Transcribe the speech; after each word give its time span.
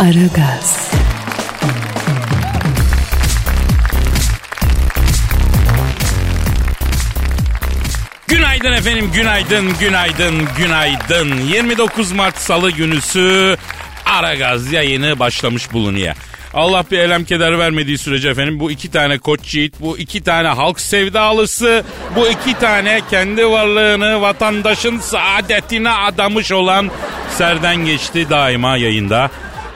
Aragaz, 0.00 0.90
Günaydın 8.28 8.72
efendim, 8.72 9.10
günaydın, 9.14 9.78
günaydın, 9.80 10.48
günaydın. 10.58 11.40
29 11.40 12.12
Mart 12.12 12.36
Salı 12.36 12.70
günüsü 12.70 13.56
Aragaz 14.06 14.72
yayını 14.72 15.18
başlamış 15.18 15.72
bulunuyor. 15.72 16.14
Allah 16.54 16.84
bir 16.90 16.98
elem 16.98 17.24
keder 17.24 17.58
vermediği 17.58 17.98
sürece 17.98 18.28
efendim 18.28 18.60
bu 18.60 18.70
iki 18.70 18.90
tane 18.90 19.18
koç 19.18 19.54
yiğit, 19.54 19.80
bu 19.80 19.98
iki 19.98 20.22
tane 20.22 20.48
halk 20.48 20.80
sevdalısı, 20.80 21.84
bu 22.16 22.28
iki 22.28 22.58
tane 22.58 23.00
kendi 23.10 23.46
varlığını 23.46 24.20
vatandaşın 24.20 24.98
saadetine 24.98 25.90
adamış 25.90 26.52
olan 26.52 26.90
Serden 27.38 27.76
geçti 27.76 28.26
daima 28.30 28.76
yayında. 28.76 29.30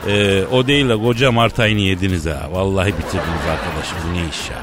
Ee, 0.09 0.45
o 0.53 0.67
değil 0.67 0.89
de 0.89 0.97
koca 0.97 1.33
Mart 1.33 1.61
ayını 1.61 1.81
yediniz 1.81 2.27
ha. 2.27 2.49
Vallahi 2.53 2.87
bitirdiniz 2.89 3.45
arkadaşım 3.53 3.97
bu 4.11 4.15
ne 4.15 4.29
iş 4.29 4.51
ya. 4.51 4.57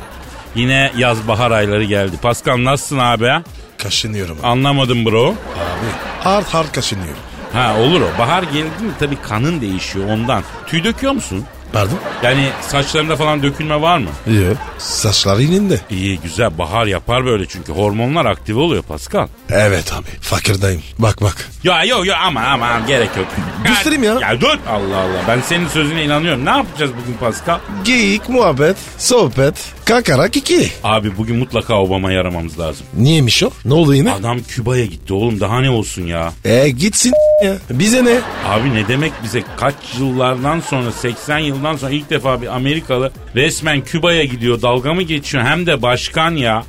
Yine 0.56 0.92
yaz 0.98 1.28
bahar 1.28 1.52
ayları 1.52 1.84
geldi. 1.84 2.18
Pascal 2.22 2.64
nasılsın 2.64 2.98
abi? 2.98 3.26
ha? 3.28 3.44
Kaşınıyorum 3.78 4.38
abi. 4.40 4.48
Anlamadım 4.48 5.06
bro. 5.06 5.28
Abi 5.30 5.88
hard 6.24 6.46
hard 6.46 6.72
kaşınıyorum. 6.74 7.22
Ha 7.54 7.76
olur 7.80 8.02
o. 8.02 8.20
Bahar 8.20 8.44
geldi 8.44 8.84
mi 8.84 8.92
tabii 9.00 9.18
kanın 9.22 9.62
değişiyor 9.62 10.06
ondan. 10.10 10.44
Tüy 10.68 10.84
döküyor 10.84 11.14
musun? 11.14 11.46
Pardon? 11.74 12.00
Yani 12.24 12.50
saçlarında 12.62 13.16
falan 13.16 13.44
dökülme 13.44 13.82
var 13.82 13.98
mı? 13.98 14.10
Yok. 14.28 14.58
Saçları 14.78 15.44
ininde. 15.44 15.82
İyi 15.90 16.20
güzel 16.20 16.58
bahar 16.58 16.86
yapar 16.86 17.26
böyle 17.26 17.46
çünkü 17.46 17.74
hormonlar 17.74 18.26
aktive 18.26 18.60
oluyor 18.60 18.84
Pascal. 18.84 19.28
Evet 19.50 19.94
abi. 19.94 20.08
Fakirdayım. 20.22 20.82
Bak 21.00 21.22
bak. 21.22 21.50
Ya 21.64 21.84
yok 21.84 22.06
yok 22.06 22.18
ama 22.26 22.42
ama 22.42 22.80
gerek 22.88 23.10
yok. 23.18 23.28
Göstereyim 23.66 24.04
ya. 24.04 24.14
Ya 24.22 24.42
dur. 24.42 24.58
Allah 24.70 24.98
Allah 24.98 25.22
ben 25.28 25.42
senin 25.42 25.68
sözüne 25.68 26.04
inanıyorum. 26.04 26.46
Ne 26.46 26.50
yapacağız 26.50 26.92
bugün 27.04 27.18
Pascal? 27.20 27.60
Geyik, 27.84 28.30
muhabbet, 28.30 28.78
sohbet, 28.98 29.56
kakarak 29.92 30.38
iki. 30.38 30.70
Abi 30.84 31.18
bugün 31.18 31.36
mutlaka 31.36 31.82
Obama'yı 31.82 32.20
aramamız 32.20 32.60
lazım. 32.60 32.86
Niyeymiş 32.98 33.44
o? 33.44 33.50
Ne 33.66 33.74
oldu 33.74 33.96
yine? 33.96 34.12
Adam 34.12 34.40
Küba'ya 34.40 34.86
gitti 34.86 35.14
oğlum 35.14 35.40
daha 35.40 35.62
ne 35.62 35.70
olsun 35.70 36.08
ya. 36.08 36.34
E 36.46 36.70
gitsin 36.70 37.14
ya. 37.46 37.58
Bize 37.70 38.06
ne? 38.06 38.20
Abi 38.48 38.74
ne 38.74 38.88
demek 38.88 39.12
bize 39.24 39.44
kaç 39.58 39.76
yıllardan 40.00 40.60
sonra 40.60 40.92
80 40.92 41.38
yıldan 41.40 41.76
sonra 41.76 41.92
ilk 41.92 42.10
defa 42.10 42.42
bir 42.42 42.56
Amerikalı 42.56 43.12
resmen 43.36 43.82
Küba'ya 43.82 44.24
gidiyor 44.24 44.62
dalga 44.62 44.94
mı 44.94 45.02
geçiyor 45.02 45.44
hem 45.44 45.66
de 45.66 45.82
başkan 45.82 46.32
ya. 46.32 46.64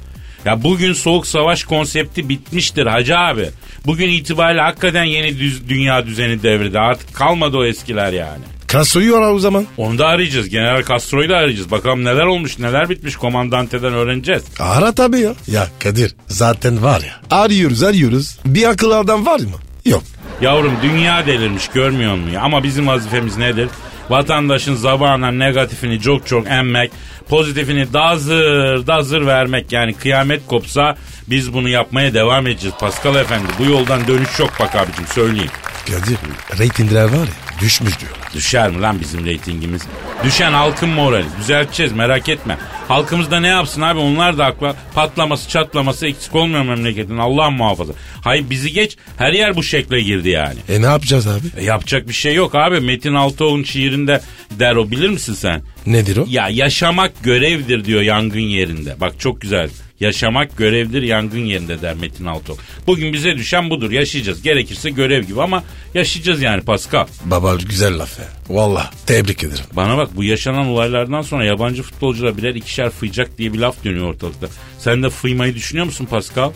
Ya 0.44 0.62
bugün 0.62 0.92
soğuk 0.92 1.26
savaş 1.26 1.64
konsepti 1.64 2.28
bitmiştir 2.28 2.86
hacı 2.86 3.18
abi. 3.18 3.48
Bugün 3.86 4.08
itibariyle 4.08 4.60
hakikaten 4.60 5.04
yeni 5.04 5.38
düz, 5.38 5.68
dünya 5.68 6.06
düzeni 6.06 6.42
devrede 6.42 6.80
artık 6.80 7.14
kalmadı 7.14 7.56
o 7.56 7.64
eskiler 7.64 8.12
yani. 8.12 8.44
Kastroyu 8.72 9.16
ara 9.16 9.32
o 9.32 9.38
zaman. 9.38 9.66
Onu 9.76 9.98
da 9.98 10.06
arayacağız. 10.06 10.48
General 10.48 10.82
Castro'yu 10.82 11.28
da 11.28 11.36
arayacağız. 11.36 11.70
Bakalım 11.70 12.04
neler 12.04 12.26
olmuş 12.26 12.58
neler 12.58 12.88
bitmiş 12.88 13.16
komandanteden 13.16 13.92
öğreneceğiz. 13.92 14.42
Ara 14.58 14.92
tabii 14.92 15.20
ya. 15.20 15.34
Ya 15.46 15.68
Kadir 15.78 16.14
zaten 16.28 16.82
var 16.82 17.00
ya. 17.00 17.38
Arıyoruz 17.38 17.82
arıyoruz. 17.82 18.38
Bir 18.46 18.68
akıllardan 18.68 19.26
var 19.26 19.40
mı? 19.40 19.56
Yok. 19.84 20.02
Yavrum 20.40 20.72
dünya 20.82 21.26
delirmiş 21.26 21.68
görmüyor 21.68 22.14
musun 22.14 22.30
ya? 22.30 22.40
Ama 22.40 22.62
bizim 22.62 22.86
vazifemiz 22.86 23.36
nedir? 23.36 23.68
Vatandaşın 24.10 24.74
zabağına 24.74 25.30
negatifini 25.30 26.00
çok 26.00 26.26
çok 26.26 26.46
emmek, 26.46 26.90
pozitifini 27.28 27.92
dazır 27.92 28.86
dazır 28.86 29.26
vermek. 29.26 29.72
Yani 29.72 29.94
kıyamet 29.94 30.46
kopsa 30.46 30.96
biz 31.30 31.54
bunu 31.54 31.68
yapmaya 31.68 32.14
devam 32.14 32.46
edeceğiz. 32.46 32.76
Pascal 32.80 33.14
Efendi 33.16 33.46
bu 33.58 33.64
yoldan 33.64 34.06
dönüş 34.06 34.38
yok 34.38 34.52
bak 34.60 34.74
abicim 34.76 35.06
söyleyeyim. 35.06 35.50
Kadir 35.86 36.18
reytingler 36.58 37.04
var 37.04 37.26
ya 37.26 37.41
düşmüş 37.62 38.00
diyorlar. 38.00 38.28
Düşer 38.34 38.70
mi 38.70 38.80
lan 38.80 39.00
bizim 39.00 39.26
reytingimiz? 39.26 39.82
Düşen 40.24 40.52
halkın 40.52 40.88
morali. 40.88 41.26
Düzelteceğiz 41.40 41.92
merak 41.92 42.28
etme. 42.28 42.58
Halkımız 42.88 43.30
da 43.30 43.40
ne 43.40 43.48
yapsın 43.48 43.80
abi 43.82 43.98
onlar 43.98 44.38
da 44.38 44.44
haklı. 44.44 44.74
Patlaması 44.94 45.48
çatlaması 45.48 46.06
eksik 46.06 46.34
olmuyor 46.34 46.62
memleketin 46.64 47.18
Allah 47.18 47.50
muhafaza. 47.50 47.92
Hayır 48.24 48.50
bizi 48.50 48.72
geç 48.72 48.96
her 49.16 49.32
yer 49.32 49.56
bu 49.56 49.62
şekle 49.62 50.00
girdi 50.00 50.28
yani. 50.28 50.58
E 50.68 50.82
ne 50.82 50.86
yapacağız 50.86 51.26
abi? 51.26 51.46
E, 51.56 51.64
yapacak 51.64 52.08
bir 52.08 52.12
şey 52.14 52.34
yok 52.34 52.54
abi. 52.54 52.80
Metin 52.80 53.14
Altıoğlu'nun 53.14 53.64
şiirinde 53.64 54.20
der 54.50 54.76
o 54.76 54.90
bilir 54.90 55.08
misin 55.08 55.34
sen? 55.34 55.62
Nedir 55.86 56.16
o? 56.16 56.26
Ya 56.28 56.48
yaşamak 56.48 57.12
görevdir 57.22 57.84
diyor 57.84 58.02
yangın 58.02 58.40
yerinde. 58.40 59.00
Bak 59.00 59.20
çok 59.20 59.40
güzel. 59.40 59.70
Yaşamak 60.02 60.56
görevdir 60.56 61.02
yangın 61.02 61.44
yerinde 61.44 61.82
der 61.82 61.94
Metin 61.94 62.24
Altıoğlu. 62.24 62.58
Bugün 62.86 63.12
bize 63.12 63.36
düşen 63.36 63.70
budur. 63.70 63.90
Yaşayacağız. 63.90 64.42
Gerekirse 64.42 64.90
görev 64.90 65.24
gibi 65.24 65.42
ama 65.42 65.64
yaşayacağız 65.94 66.42
yani 66.42 66.62
Pascal. 66.62 67.06
Baba 67.24 67.54
güzel 67.54 67.98
laf 67.98 68.18
ya. 68.18 68.24
Valla 68.48 68.90
tebrik 69.06 69.44
ederim. 69.44 69.64
Bana 69.72 69.96
bak 69.96 70.16
bu 70.16 70.24
yaşanan 70.24 70.66
olaylardan 70.66 71.22
sonra 71.22 71.44
yabancı 71.44 71.82
futbolcular 71.82 72.36
birer 72.36 72.54
ikişer 72.54 72.90
fıyacak 72.90 73.38
diye 73.38 73.52
bir 73.52 73.58
laf 73.58 73.84
dönüyor 73.84 74.06
ortalıkta. 74.06 74.46
Sen 74.78 75.02
de 75.02 75.10
fıymayı 75.10 75.54
düşünüyor 75.54 75.86
musun 75.86 76.04
Pascal? 76.10 76.50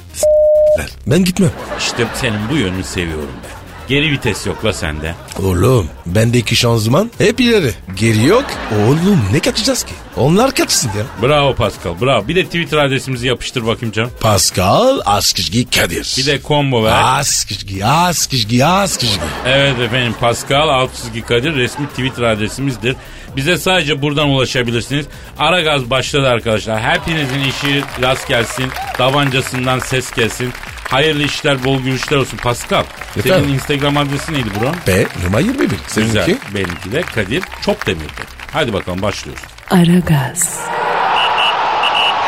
Ben 1.06 1.24
gitmem. 1.24 1.52
İşte 1.78 2.06
senin 2.14 2.48
bu 2.50 2.56
yönünü 2.56 2.84
seviyorum 2.84 3.30
ben. 3.44 3.65
Geri 3.88 4.10
vites 4.10 4.46
yok 4.46 4.64
la 4.64 4.72
sende. 4.72 5.14
Oğlum 5.42 5.88
bendeki 6.06 6.56
şanzıman 6.56 7.10
hep 7.18 7.40
ileri. 7.40 7.72
Geri 7.96 8.24
yok. 8.26 8.44
Oğlum 8.74 9.20
ne 9.32 9.40
kaçacağız 9.40 9.82
ki? 9.82 9.92
Onlar 10.16 10.54
kaçsın 10.54 10.90
ya. 10.98 11.28
Bravo 11.28 11.54
Pascal 11.54 12.00
bravo. 12.00 12.28
Bir 12.28 12.36
de 12.36 12.44
Twitter 12.44 12.78
adresimizi 12.78 13.26
yapıştır 13.26 13.66
bakayım 13.66 13.92
canım. 13.92 14.10
Pascal 14.20 15.00
Askışgi 15.06 15.70
Kadir. 15.70 16.14
Bir 16.18 16.26
de 16.26 16.40
combo 16.42 16.84
ver. 16.84 16.94
Askışgi 17.04 17.84
Askışgi 17.86 18.64
Askışgi. 18.64 19.20
Evet 19.46 19.80
efendim 19.80 20.14
Pascal 20.20 20.88
çizgi 20.96 21.22
Kadir 21.22 21.54
resmi 21.56 21.88
Twitter 21.88 22.22
adresimizdir. 22.22 22.96
Bize 23.36 23.56
sadece 23.58 24.02
buradan 24.02 24.28
ulaşabilirsiniz. 24.28 25.06
Ara 25.38 25.60
gaz 25.60 25.90
başladı 25.90 26.28
arkadaşlar. 26.28 26.82
Hepinizin 26.82 27.40
işi 27.40 27.82
rast 28.02 28.28
gelsin. 28.28 28.66
Davancasından 28.98 29.78
ses 29.78 30.12
gelsin. 30.12 30.52
Hayırlı 30.90 31.22
işler, 31.22 31.64
bol 31.64 31.80
gülüşler 31.80 32.16
olsun. 32.16 32.36
Pascal, 32.36 32.84
Efendim? 33.16 33.40
senin 33.44 33.54
Instagram 33.54 33.96
adresi 33.96 34.32
neydi 34.32 34.48
bro? 34.60 34.72
B 34.86 35.06
numara 35.24 35.40
21. 35.42 35.68
Güzel. 35.68 35.78
Seninki? 35.86 36.38
Benimki 36.54 36.92
de 36.92 37.02
Kadir 37.02 37.42
Çopdemir'di. 37.62 38.22
Hadi 38.52 38.72
bakalım 38.72 39.02
başlıyoruz. 39.02 39.42
Aragaz, 39.70 40.60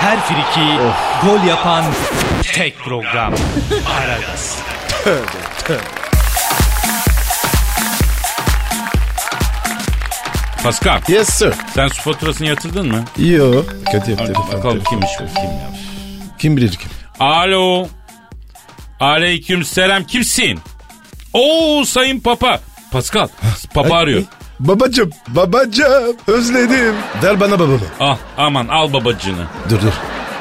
Her 0.00 0.20
friki 0.20 0.68
gol 1.26 1.42
yapan 1.48 1.84
tek 2.54 2.78
program. 2.78 3.34
Aragaz. 4.00 4.58
Pascal, 10.62 11.00
Yes 11.08 11.28
sir. 11.28 11.54
sen 11.74 11.88
su 11.88 12.02
faturasını 12.02 12.46
yatırdın 12.48 12.86
mı? 12.88 13.04
Yo. 13.18 13.62
Kadir 13.92 13.98
Hadi 14.18 14.32
telefon. 14.32 14.52
bakalım 14.52 14.82
kimmiş 14.90 15.10
bu 15.20 15.26
kim 15.40 15.44
ya? 15.44 15.70
Kim 16.38 16.56
bilir 16.56 16.72
kim? 16.72 16.90
Alo. 17.20 17.88
Aleyküm 19.00 19.64
selam 19.64 20.04
kimsin? 20.04 20.58
Oo 21.32 21.84
sayın 21.84 22.20
papa. 22.20 22.60
Pascal 22.92 23.28
papa 23.74 23.94
Ay, 23.96 24.02
arıyor. 24.02 24.22
Babacım, 24.60 25.10
babacım 25.28 26.16
özledim. 26.26 26.94
Ver 27.22 27.40
bana 27.40 27.52
babamı. 27.60 27.78
Al 28.00 28.16
aman 28.36 28.68
al 28.68 28.92
babacığını. 28.92 29.46
Dur 29.70 29.76
dur. 29.82 29.92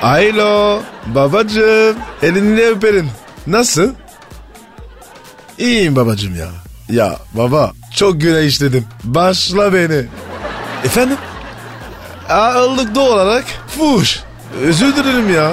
Alo 0.02 0.82
babacım 1.08 1.98
elini 2.22 2.62
öperim. 2.62 3.10
Nasıl? 3.48 3.94
İyiyim 5.58 5.96
babacım 5.96 6.36
ya. 6.36 6.48
Ya 6.90 7.18
baba 7.34 7.72
çok 7.96 8.22
günah 8.22 8.42
işledim. 8.42 8.86
Başla 9.04 9.74
beni. 9.74 10.06
Efendim? 10.84 11.18
Ağırlıklı 12.30 13.02
olarak 13.02 13.46
fuş. 13.78 14.20
Özür 14.62 14.96
dilerim 14.96 15.34
ya. 15.36 15.52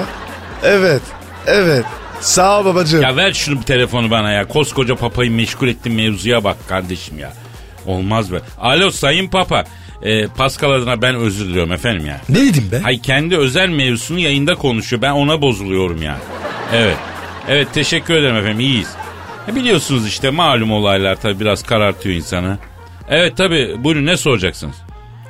Evet. 0.63 1.01
Evet. 1.47 1.85
Sağ 2.21 2.59
ol 2.61 2.65
babacım. 2.65 3.01
Ya 3.01 3.15
ver 3.15 3.33
şunu 3.33 3.59
bir 3.59 3.65
telefonu 3.65 4.11
bana 4.11 4.31
ya. 4.31 4.47
Koskoca 4.47 4.95
papayı 4.95 5.31
meşgul 5.31 5.67
ettin 5.67 5.93
mevzuya 5.93 6.43
bak 6.43 6.57
kardeşim 6.67 7.19
ya. 7.19 7.33
Olmaz 7.85 8.31
be. 8.33 8.39
Alo 8.59 8.91
sayın 8.91 9.27
papa. 9.27 9.63
Ee, 10.03 10.27
Pascal 10.27 10.71
adına 10.71 11.01
ben 11.01 11.15
özür 11.15 11.45
diliyorum 11.45 11.71
efendim 11.71 12.05
ya. 12.05 12.21
Ne 12.29 12.35
dedim 12.39 12.69
ben? 12.71 12.81
Hay 12.81 13.01
kendi 13.01 13.37
özel 13.37 13.69
mevzusunu 13.69 14.19
yayında 14.19 14.55
konuşuyor. 14.55 15.01
Ben 15.01 15.11
ona 15.11 15.41
bozuluyorum 15.41 16.01
ya. 16.01 16.17
Evet. 16.73 16.97
Evet 17.49 17.67
teşekkür 17.73 18.13
ederim 18.13 18.35
efendim 18.35 18.59
iyiyiz. 18.59 18.89
E 19.51 19.55
biliyorsunuz 19.55 20.07
işte 20.07 20.29
malum 20.29 20.71
olaylar 20.71 21.15
tabii 21.15 21.39
biraz 21.39 21.63
karartıyor 21.63 22.15
insanı. 22.15 22.57
Evet 23.09 23.37
tabii 23.37 23.75
buyurun 23.83 24.05
ne 24.05 24.17
soracaksınız? 24.17 24.75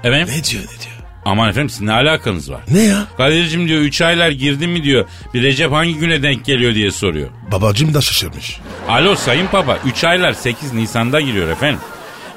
Efendim? 0.04 0.28
Ne 0.38 0.44
diyor 0.44 0.64
ne 0.64 0.68
diyor? 0.68 0.95
Aman 1.26 1.50
efendim 1.50 1.70
sizin 1.70 1.88
ne 1.88 1.94
alakanız 1.94 2.52
var? 2.52 2.62
Ne 2.72 2.82
ya? 2.82 3.04
Kadir'cim 3.18 3.68
diyor 3.68 3.82
3 3.82 4.02
aylar 4.02 4.30
girdi 4.30 4.68
mi 4.68 4.84
diyor. 4.84 5.06
Bir 5.34 5.44
Recep 5.44 5.72
hangi 5.72 5.96
güne 5.96 6.24
denk 6.24 6.46
geliyor 6.46 6.76
diye 6.76 6.92
soruyor. 6.92 7.30
Babacım 7.52 7.94
da 7.94 8.02
şaşırmış. 8.02 8.60
Alo 8.90 9.16
sayın 9.16 9.48
baba 9.54 9.78
3 9.86 10.04
aylar 10.04 10.34
8 10.34 10.74
Nisan'da 10.74 11.22
giriyor 11.22 11.50
efendim. 11.50 11.80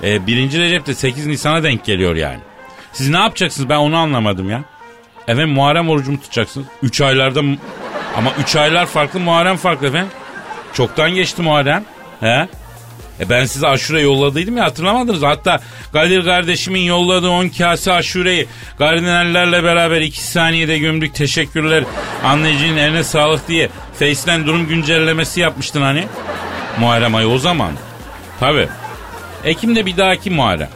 Ee, 0.02 0.26
1. 0.26 0.37
Recep 0.61 0.87
de 0.87 0.94
8 0.94 1.26
Nisan'a 1.26 1.62
denk 1.62 1.85
geliyor 1.85 2.17
yani. 2.17 2.38
Siz 2.93 3.08
ne 3.11 3.19
yapacaksınız 3.19 3.69
ben 3.69 3.76
onu 3.76 3.96
anlamadım 3.96 4.50
ya. 4.50 4.64
Efendim 5.29 5.50
Muharrem 5.50 5.88
orucumu 5.88 6.20
tutacaksınız. 6.20 6.67
3 6.82 7.00
aylarda 7.00 7.40
ama 8.17 8.32
3 8.43 8.56
aylar 8.56 8.87
farklı 8.87 9.20
Muharrem 9.20 9.56
farklı 9.56 9.87
efendim. 9.87 10.08
Çoktan 10.73 11.11
geçti 11.14 11.43
Muharrem. 11.43 11.85
He? 12.20 12.49
E 13.20 13.28
ben 13.28 13.44
size 13.44 13.66
aşure 13.66 14.00
yolladıydım 14.00 14.56
ya 14.56 14.64
hatırlamadınız. 14.64 15.22
Hatta 15.22 15.60
Kadir 15.92 16.24
kardeşimin 16.24 16.80
yolladığı 16.80 17.28
10 17.28 17.48
kase 17.48 17.92
aşureyi 17.92 18.46
kardinallerle 18.78 19.64
beraber 19.64 20.00
2 20.00 20.24
saniyede 20.24 20.78
gömdük 20.78 21.14
teşekkürler. 21.14 21.84
Anneciğin 22.24 22.76
eline 22.76 23.04
sağlık 23.04 23.48
diye 23.48 23.68
Face'den 23.98 24.46
durum 24.46 24.68
güncellemesi 24.68 25.40
yapmıştın 25.40 25.82
hani. 25.82 26.04
Muharrem 26.80 27.14
ayı 27.14 27.28
o 27.28 27.38
zaman. 27.38 27.72
Tabi. 28.40 28.68
Ekim'de 29.44 29.86
bir 29.86 29.96
dahaki 29.96 30.30
Muharrem. 30.30 30.68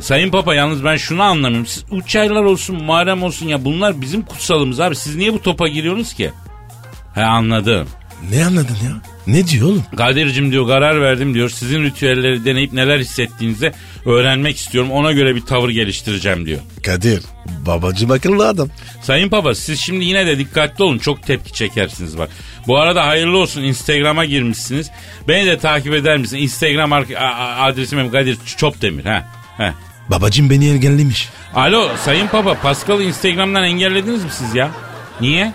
Sayın 0.00 0.30
Papa 0.30 0.54
yalnız 0.54 0.84
ben 0.84 0.96
şunu 0.96 1.22
anlamıyorum. 1.22 1.66
Siz 1.66 1.84
üç 1.92 2.16
aylar 2.16 2.42
olsun 2.42 2.82
Muharrem 2.82 3.22
olsun 3.22 3.48
ya 3.48 3.64
bunlar 3.64 4.00
bizim 4.00 4.22
kutsalımız 4.22 4.80
abi. 4.80 4.96
Siz 4.96 5.16
niye 5.16 5.32
bu 5.32 5.42
topa 5.42 5.68
giriyorsunuz 5.68 6.14
ki? 6.14 6.30
He 7.14 7.24
anladım. 7.24 7.88
Ne 8.32 8.46
anladın 8.46 8.76
ya? 8.84 8.90
Ne 9.26 9.46
diyor 9.46 9.66
oğlum? 9.66 9.84
Kadir'cim 9.96 10.52
diyor 10.52 10.66
karar 10.68 11.00
verdim 11.00 11.34
diyor. 11.34 11.48
Sizin 11.50 11.82
ritüelleri 11.84 12.44
deneyip 12.44 12.72
neler 12.72 12.98
hissettiğinizi 12.98 13.72
öğrenmek 14.06 14.56
istiyorum. 14.56 14.90
Ona 14.90 15.12
göre 15.12 15.34
bir 15.36 15.40
tavır 15.40 15.68
geliştireceğim 15.70 16.46
diyor. 16.46 16.60
Kadir 16.82 17.22
babacım 17.66 18.10
akıllı 18.10 18.48
adam. 18.48 18.68
Sayın 19.02 19.28
Papa 19.28 19.54
siz 19.54 19.80
şimdi 19.80 20.04
yine 20.04 20.26
de 20.26 20.38
dikkatli 20.38 20.84
olun. 20.84 20.98
Çok 20.98 21.22
tepki 21.22 21.52
çekersiniz 21.52 22.18
bak. 22.18 22.30
Bu 22.66 22.78
arada 22.78 23.06
hayırlı 23.06 23.38
olsun 23.38 23.62
Instagram'a 23.62 24.24
girmişsiniz. 24.24 24.90
Beni 25.28 25.46
de 25.46 25.58
takip 25.58 25.94
eder 25.94 26.16
misin? 26.18 26.36
Instagram 26.38 26.92
adresim 27.60 27.98
hem 27.98 28.10
Kadir 28.10 28.38
Çopdemir. 28.56 29.04
Ha. 29.04 29.28
Ha. 29.56 29.74
Babacım 30.10 30.50
beni 30.50 30.68
engellemiş. 30.70 31.28
Alo 31.54 31.88
Sayın 32.04 32.26
Papa 32.26 32.54
Pascal'ı 32.54 33.02
Instagram'dan 33.02 33.64
engellediniz 33.64 34.24
mi 34.24 34.30
siz 34.32 34.54
ya? 34.54 34.70
Niye? 35.20 35.52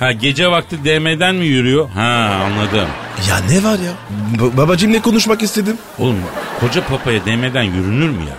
Ha 0.00 0.12
gece 0.12 0.50
vakti 0.50 0.84
DM'den 0.84 1.34
mi 1.34 1.44
yürüyor? 1.46 1.88
Ha 1.90 2.40
anladım. 2.46 2.88
Ya 3.28 3.38
ne 3.38 3.62
var 3.64 3.78
ya? 3.78 3.92
B- 4.40 4.56
babacım 4.56 4.92
ne 4.92 5.02
konuşmak 5.02 5.42
istedim? 5.42 5.78
Oğlum 5.98 6.20
koca 6.60 6.84
papaya 6.86 7.20
DM'den 7.26 7.62
yürünür 7.62 8.08
mü 8.10 8.20
ya? 8.28 8.34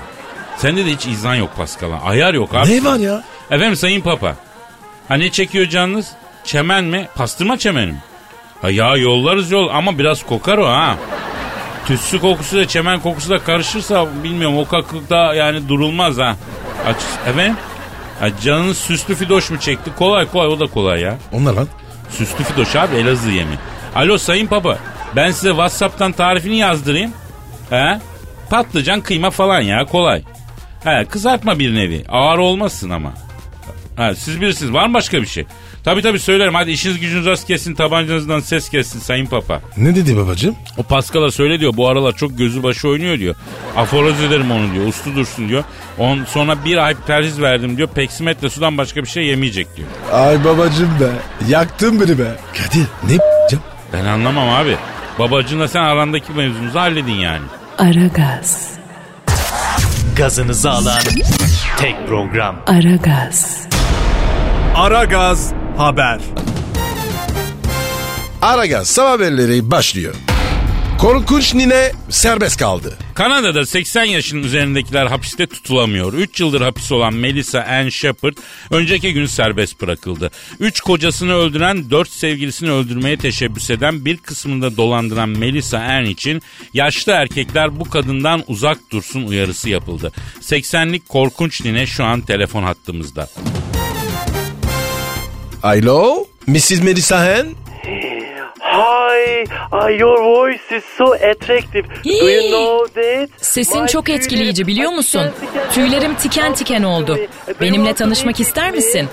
Sende 0.58 0.86
de 0.86 0.90
hiç 0.92 1.06
izan 1.06 1.36
yok 1.36 1.50
Pascal'a. 1.58 2.02
Ayar 2.02 2.34
yok 2.34 2.56
abi. 2.56 2.70
Ne 2.72 2.84
var 2.84 2.98
ya? 3.00 3.24
Efendim 3.52 3.76
Sayın 3.76 4.02
Papa. 4.02 4.36
Ha 5.08 5.16
ne 5.16 5.32
çekiyor 5.32 5.66
canınız? 5.70 6.12
Çemen 6.44 6.84
mi? 6.84 7.08
Pastırma 7.16 7.58
çemeni 7.58 7.92
mi? 7.92 8.02
Ha 8.62 8.70
ya 8.72 8.96
yollarız 8.96 9.52
yol 9.52 9.70
ama 9.70 10.00
biraz 10.00 10.26
kokar 10.26 10.58
o 10.58 10.68
ha. 10.68 10.96
Tütsü 11.88 12.20
kokusu 12.20 12.58
da 12.58 12.68
çemen 12.68 13.00
kokusu 13.00 13.30
da 13.30 13.40
karışırsa 13.40 14.08
bilmiyorum 14.24 14.58
o 14.58 14.68
kaklıkta 14.68 15.34
yani 15.34 15.70
durulmaz 15.70 16.18
ha. 16.18 16.36
Aç, 16.88 16.98
efendim? 17.30 17.56
Ha, 18.22 18.28
canınız 18.44 18.78
süslü 18.78 19.16
fidoş 19.16 19.50
mu 19.52 19.60
çekti? 19.60 19.92
Kolay 19.98 20.28
kolay 20.28 20.48
o 20.48 20.60
da 20.60 20.68
kolay 20.68 21.02
ya. 21.02 21.18
Onlar 21.32 21.54
lan. 21.54 21.68
Süslü 22.10 22.44
fidoş 22.44 22.76
abi 22.76 22.96
Elazığ 22.96 23.30
yemi. 23.32 23.56
Alo 23.96 24.18
Sayın 24.18 24.48
Papa 24.48 24.78
ben 25.16 25.32
size 25.32 25.50
Whatsapp'tan 25.50 26.12
tarifini 26.12 26.58
yazdırayım. 26.58 27.12
He? 27.70 28.00
Patlıcan 28.50 29.02
kıyma 29.02 29.30
falan 29.30 29.62
ya 29.62 29.86
kolay. 29.86 30.24
He, 30.84 31.06
kızartma 31.06 31.60
bir 31.60 31.76
nevi. 31.76 32.06
Ağır 32.10 32.38
olmasın 32.38 32.90
ama. 32.90 33.14
Ha, 33.96 34.16
siz 34.16 34.42
bilirsiniz 34.42 34.74
var 34.74 34.88
mı 34.88 34.94
başka 34.94 35.22
bir 35.22 35.28
şey? 35.28 35.46
Tabii 35.84 36.02
tabii 36.02 36.20
söylerim 36.20 36.54
hadi 36.56 36.72
işiniz 36.72 37.00
gücünüz 37.00 37.26
rast 37.26 37.48
kesin 37.48 37.76
tabancanızdan 37.76 38.40
ses 38.40 38.70
kessin 38.70 39.00
Sayın 39.00 39.26
Papa. 39.26 39.62
Ne 39.78 39.96
dedi 39.96 40.18
babacım? 40.18 40.56
O 40.78 40.84
Pascal'a 40.84 41.32
söyle 41.32 41.60
diyor 41.60 41.74
bu 41.78 41.88
aralar 41.88 42.16
çok 42.16 42.38
gözü 42.38 42.64
başı 42.64 42.88
oynuyor 42.88 43.20
diyor. 43.20 43.36
Aforoz 43.78 44.22
ederim 44.22 44.52
onu 44.52 44.74
diyor 44.74 44.88
uslu 44.88 45.16
dursun 45.16 45.50
diyor. 45.50 45.64
On, 45.98 46.24
sonra 46.26 46.66
bir 46.66 46.78
ay 46.78 46.96
perhiz 47.08 47.42
verdim 47.42 47.78
diyor 47.78 47.88
peksimetle 47.90 48.50
sudan 48.50 48.78
başka 48.78 49.02
bir 49.04 49.08
şey 49.08 49.26
yemeyecek 49.26 49.78
diyor. 49.78 49.88
Ay 50.12 50.46
babacım 50.46 50.90
be. 51.00 51.10
Yaktın 51.48 52.02
beni 52.02 52.20
be. 52.20 52.36
Kadir 52.58 52.86
ne 53.04 53.12
yapacağım? 53.14 53.64
Ben 53.94 54.06
anlamam 54.06 54.50
abi. 54.50 54.76
Babacığınla 55.20 55.68
sen 55.68 55.82
arandaki 55.82 56.32
mevzunuzu 56.34 56.80
halledin 56.80 57.12
yani. 57.16 57.44
Aragaz, 57.78 58.72
Gazınızı 60.16 60.72
alan 60.72 61.00
tek 61.78 62.08
program. 62.08 62.56
Aragaz, 62.68 63.68
Aragaz 64.76 65.54
Haber. 65.78 66.20
Aragaz 68.42 68.88
sabah 68.88 69.12
haberleri 69.12 69.72
başlıyor. 69.72 70.16
Korkunç 71.00 71.54
nine 71.54 71.92
serbest 72.10 72.60
kaldı. 72.60 72.98
Kanada'da 73.16 73.66
80 73.66 74.04
yaşın 74.04 74.44
üzerindekiler 74.44 75.06
hapiste 75.06 75.48
tutulamıyor. 75.48 76.14
3 76.14 76.40
yıldır 76.40 76.62
hapis 76.62 76.92
olan 76.92 77.14
Melissa 77.14 77.62
Ann 77.62 77.90
Shepard 77.90 78.34
önceki 78.72 79.14
gün 79.14 79.26
serbest 79.26 79.82
bırakıldı. 79.82 80.32
3 80.60 80.80
kocasını 80.80 81.34
öldüren, 81.34 81.90
4 81.90 82.10
sevgilisini 82.10 82.72
öldürmeye 82.72 83.18
teşebbüs 83.18 83.70
eden 83.70 84.06
bir 84.06 84.18
kısmında 84.18 84.78
dolandıran 84.78 85.30
Melissa 85.30 85.80
Ann 85.80 86.06
için 86.06 86.42
yaşlı 86.74 87.12
erkekler 87.12 87.80
bu 87.80 87.90
kadından 87.90 88.44
uzak 88.48 88.92
dursun 88.92 89.24
uyarısı 89.24 89.70
yapıldı. 89.70 90.12
80'lik 90.42 91.10
korkunç 91.10 91.66
nine 91.66 91.86
şu 91.86 92.04
an 92.04 92.22
telefon 92.22 92.64
hattımızda. 92.64 93.28
Alo? 95.64 96.26
Mrs. 96.48 96.82
Melissa 96.82 97.26
Hen? 97.26 97.56
Hi, 98.64 99.44
uh, 99.72 99.90
your 100.00 100.18
voice 100.24 100.76
is 100.78 100.84
so 100.98 101.14
attractive. 101.14 101.86
Do 102.04 102.10
you 102.10 102.52
know 102.52 102.88
that? 102.88 103.30
Sesin 103.38 103.82
My 103.82 103.88
çok 103.88 104.10
etkileyici 104.10 104.68
biliyor 104.68 104.92
musun? 104.92 105.32
Tüylerim 105.74 106.16
tiken 106.16 106.54
tiken 106.54 106.84
oldu. 106.84 107.18
Benimle 107.62 107.94
tanışmak 107.94 108.40
ister 108.40 108.72
misin? 108.72 109.10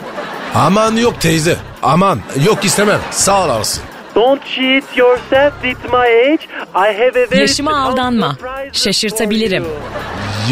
Aman 0.55 0.97
yok 0.97 1.21
teyze. 1.21 1.57
Aman 1.83 2.21
yok 2.47 2.65
istemem. 2.65 3.01
Sağ 3.11 3.45
olasın. 3.45 3.83
Don't 4.19 4.43
cheat 4.45 4.97
yourself 4.97 5.53
with 5.63 5.93
my 5.93 6.33
age. 6.33 6.49
I 6.75 6.93
have 6.93 7.09
a 7.25 7.31
very 7.31 7.41
Yaşıma 7.41 7.83
aldanma. 7.83 8.37
Şaşırtabilirim. 8.73 9.65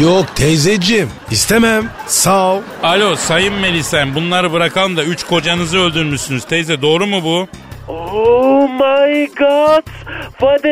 Yok 0.01 0.25
teyzeciğim. 0.35 1.09
İstemem. 1.31 1.89
Sağ 2.05 2.53
ol. 2.53 2.61
Alo 2.83 3.15
Sayın 3.15 3.53
Melisa 3.53 4.05
bunları 4.15 4.53
bırakalım 4.53 4.97
da 4.97 5.03
3 5.03 5.23
kocanızı 5.23 5.77
öldürmüşsünüz 5.77 6.43
teyze 6.45 6.81
doğru 6.81 7.07
mu 7.07 7.23
bu? 7.23 7.47
Oh 7.87 8.69
my 8.69 9.27
god. 9.39 9.83
What 10.39 10.65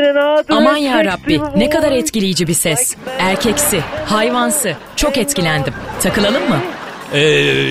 Aman 0.50 0.76
ya 0.78 1.06
Rabbi 1.06 1.42
ne 1.56 1.70
kadar 1.70 1.88
voice. 1.88 2.00
etkileyici 2.00 2.48
bir 2.48 2.54
ses. 2.54 2.96
Erkeksi, 3.20 3.82
hayvansı. 4.06 4.76
Çok 4.96 5.18
etkilendim. 5.18 5.74
Takılalım 6.04 6.50
mı? 6.50 6.60
Ee, 7.16 7.20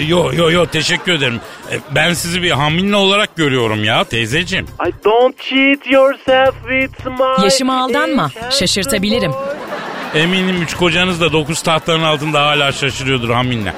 yo 0.08 0.32
yo 0.32 0.50
yo 0.50 0.66
teşekkür 0.66 1.12
ederim. 1.12 1.40
Ee, 1.72 1.78
ben 1.94 2.12
sizi 2.12 2.42
bir 2.42 2.50
hamile 2.50 2.96
olarak 2.96 3.36
görüyorum 3.36 3.84
ya 3.84 4.04
teyzeciğim. 4.04 4.64
I 4.64 5.04
don't 5.04 5.38
cheat 5.38 5.86
yourself 5.86 6.54
with 6.54 7.06
my 7.06 7.44
Yaşıma 7.44 7.84
aldanma. 7.84 8.30
Şaşırtabilirim. 8.50 9.32
Eminim 10.14 10.62
üç 10.62 10.74
kocanız 10.74 11.20
da 11.20 11.32
dokuz 11.32 11.62
tahtların 11.62 12.02
altında 12.02 12.46
hala 12.46 12.72
şaşırıyordur 12.72 13.30
hamile. 13.30 13.74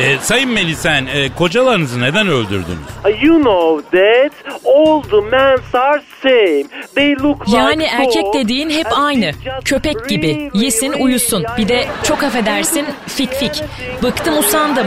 Ee, 0.00 0.18
Sayın 0.22 0.50
Melisen 0.50 1.06
e, 1.06 1.34
kocalarınızı 1.34 2.00
neden 2.00 2.28
öldürdünüz? 2.28 3.22
You 3.22 3.36
know 3.42 3.98
that 4.00 4.32
all 4.64 5.02
the 5.02 5.20
men 5.30 5.58
are 5.72 6.02
same. 6.22 6.64
They 6.94 7.16
look 7.16 7.48
like 7.48 7.56
Yani 7.56 7.84
erkek 7.84 8.24
dediğin 8.34 8.70
hep 8.70 8.86
aynı. 8.98 9.30
Köpek 9.64 10.08
gibi. 10.08 10.50
Yesin 10.54 10.92
uyusun. 10.92 11.44
Bir 11.58 11.68
de 11.68 11.86
çok 12.04 12.22
affedersin 12.22 12.86
fik 13.06 13.32
fik. 13.32 13.62
Bıktım 14.02 14.38
usandım. 14.38 14.86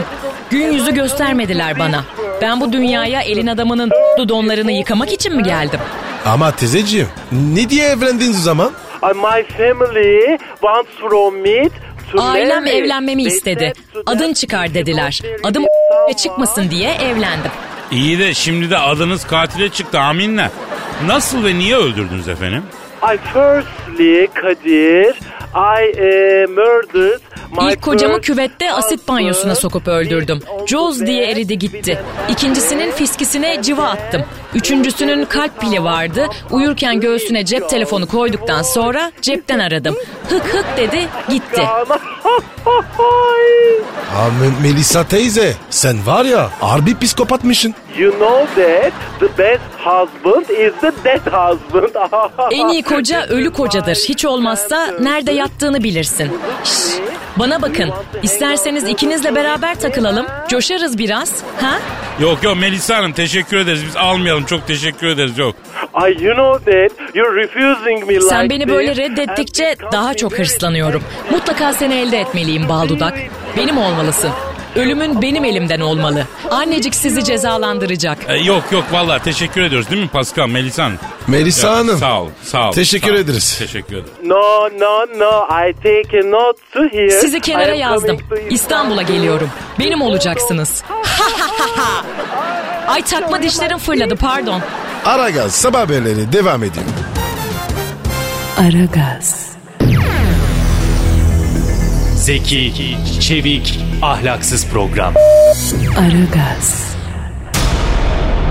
Gün 0.50 0.72
yüzü 0.72 0.94
göstermediler 0.94 1.78
bana. 1.78 2.04
Ben 2.42 2.60
bu 2.60 2.72
dünyaya 2.72 3.22
elin 3.22 3.46
adamının 3.46 3.90
donlarını 4.28 4.72
yıkamak 4.72 5.12
için 5.12 5.36
mi 5.36 5.42
geldim? 5.42 5.80
Ama 6.26 6.50
teyzeciğim 6.56 7.08
ne 7.54 7.70
diye 7.70 7.88
evlendiniz 7.88 8.38
o 8.38 8.42
zaman? 8.42 8.72
My 9.02 9.42
family 9.56 10.38
wants 10.60 10.90
from 11.00 11.34
me 11.40 11.68
Ailem 12.18 12.66
evlenmemi 12.66 13.22
istedi. 13.22 13.72
Adın 14.06 14.32
çıkar 14.32 14.74
dediler. 14.74 15.20
"Because 15.22 15.48
Adım 15.48 15.64
someone 15.90 16.16
çıkmasın 16.16 16.70
diye 16.70 16.90
evlendim. 16.94 17.50
İyi 17.90 18.18
de 18.18 18.34
şimdi 18.34 18.70
de 18.70 18.78
adınız 18.78 19.26
katile 19.26 19.68
çıktı 19.68 19.98
aminle. 20.00 20.50
Nasıl 21.06 21.44
ve 21.44 21.54
niye 21.54 21.76
öldürdünüz 21.76 22.28
efendim? 22.28 22.62
I 23.02 23.16
firstly 23.32 24.26
Kadir 24.34 25.14
I 25.54 25.90
uh, 25.92 26.48
murdered 26.50 27.20
İlk 27.70 27.82
kocamı 27.82 28.20
küvette 28.20 28.72
asit 28.72 29.08
banyosuna 29.08 29.54
sokup 29.54 29.88
öldürdüm. 29.88 30.40
Coz 30.66 31.06
diye 31.06 31.30
eridi 31.30 31.58
gitti. 31.58 31.98
İkincisinin 32.28 32.90
fiskisine 32.92 33.62
civa 33.62 33.84
attım. 33.84 34.22
Üçüncüsünün 34.54 35.24
kalp 35.24 35.60
pili 35.60 35.84
vardı. 35.84 36.26
Uyurken 36.50 37.00
göğsüne 37.00 37.44
cep 37.44 37.68
telefonu 37.68 38.06
koyduktan 38.06 38.62
sonra 38.62 39.12
cepten 39.22 39.58
aradım. 39.58 39.96
Hık 40.30 40.44
hık 40.54 40.66
dedi 40.76 41.08
gitti. 41.30 41.62
Me- 44.40 44.62
Melisa 44.62 45.04
teyze 45.04 45.54
sen 45.70 46.06
var 46.06 46.24
ya 46.24 46.50
harbi 46.60 46.98
psikopatmışsın. 46.98 47.74
You 47.98 48.12
know 48.12 48.46
that 48.62 48.92
the 49.20 49.38
best 49.42 49.60
husband 49.78 50.42
is 50.48 50.72
the 50.80 50.92
dead 51.04 51.20
husband. 51.32 51.94
En 52.52 52.68
iyi 52.68 52.82
koca 52.82 53.26
ölü 53.28 53.52
kocadır. 53.52 53.96
Hiç 54.08 54.24
olmazsa 54.24 54.86
nerede 55.00 55.32
yattığını 55.32 55.82
bilirsin. 55.84 56.32
Şş, 56.64 56.72
bana 57.36 57.62
bakın. 57.62 57.90
İsterseniz 58.22 58.88
ikinizle 58.88 59.34
beraber 59.34 59.74
takılalım. 59.74 60.26
Coşarız 60.48 60.98
biraz. 60.98 61.32
Ha? 61.60 61.78
Yok 62.20 62.42
yok 62.42 62.56
Melisa 62.56 62.96
Hanım 62.96 63.12
teşekkür 63.12 63.56
ederiz. 63.56 63.84
Biz 63.86 63.96
almayalım 63.96 64.44
çok 64.44 64.66
teşekkür 64.66 65.06
ederiz 65.06 65.38
yok. 65.38 65.54
I, 66.08 66.24
you 66.24 66.34
know 66.34 66.72
that 66.72 67.14
you're 67.14 67.42
refusing 67.42 68.08
me 68.08 68.14
like 68.14 68.20
Sen 68.20 68.50
beni 68.50 68.68
böyle 68.68 68.96
reddettikçe 68.96 69.76
daha 69.92 70.14
çok 70.14 70.38
hırslanıyorum. 70.38 71.02
Mutlaka 71.30 71.72
seni 71.72 71.94
elde 71.94 72.18
etmeliyim 72.20 72.68
bal 72.68 72.88
dudak. 72.88 73.14
Benim 73.56 73.78
olmalısın. 73.78 74.30
Ölümün 74.76 75.22
benim 75.22 75.44
elimden 75.44 75.80
olmalı. 75.80 76.26
Annecik 76.50 76.94
sizi 76.94 77.24
cezalandıracak. 77.24 78.18
E, 78.28 78.36
yok 78.36 78.64
yok 78.72 78.84
vallahi 78.92 79.22
teşekkür 79.22 79.62
ediyoruz 79.62 79.90
değil 79.90 80.02
mi 80.02 80.08
Pascal 80.08 80.46
Melisa 80.48 80.84
Hanım? 80.84 80.98
Melisa 81.26 81.76
Hanım. 81.76 81.98
Sağ 81.98 82.20
ol 82.22 82.28
sağ 82.42 82.68
ol. 82.68 82.72
Teşekkür 82.72 83.08
sağ 83.08 83.14
ol. 83.14 83.18
ederiz. 83.18 83.58
Teşekkür 83.58 83.92
ederim. 83.96 84.08
No, 84.24 84.68
no, 84.80 85.06
no. 85.18 85.44
I 85.68 85.72
take 85.74 86.20
a 86.20 86.30
note 86.30 86.58
to 86.72 86.80
here. 86.96 87.10
Sizi 87.10 87.40
kenara 87.40 87.74
I 87.74 87.84
am 87.84 87.92
yazdım. 87.92 88.16
coming 88.16 88.30
to 88.30 88.36
İstanbul'a 88.54 89.02
geliyorum. 89.02 89.50
Benim 89.78 90.02
olacaksınız. 90.02 90.82
Ay 92.88 93.02
takma 93.02 93.42
dişlerim 93.42 93.78
fırladı 93.78 94.16
pardon. 94.16 94.60
Aragaz 95.04 95.52
sabah 95.54 95.80
haberleri 95.80 96.32
devam 96.32 96.62
ediyor. 96.64 96.86
Aragaz, 98.58 99.48
Zeki, 102.16 102.72
çevik, 103.20 103.78
ahlaksız 104.02 104.66
program. 104.66 105.14
Aragaz, 105.98 106.96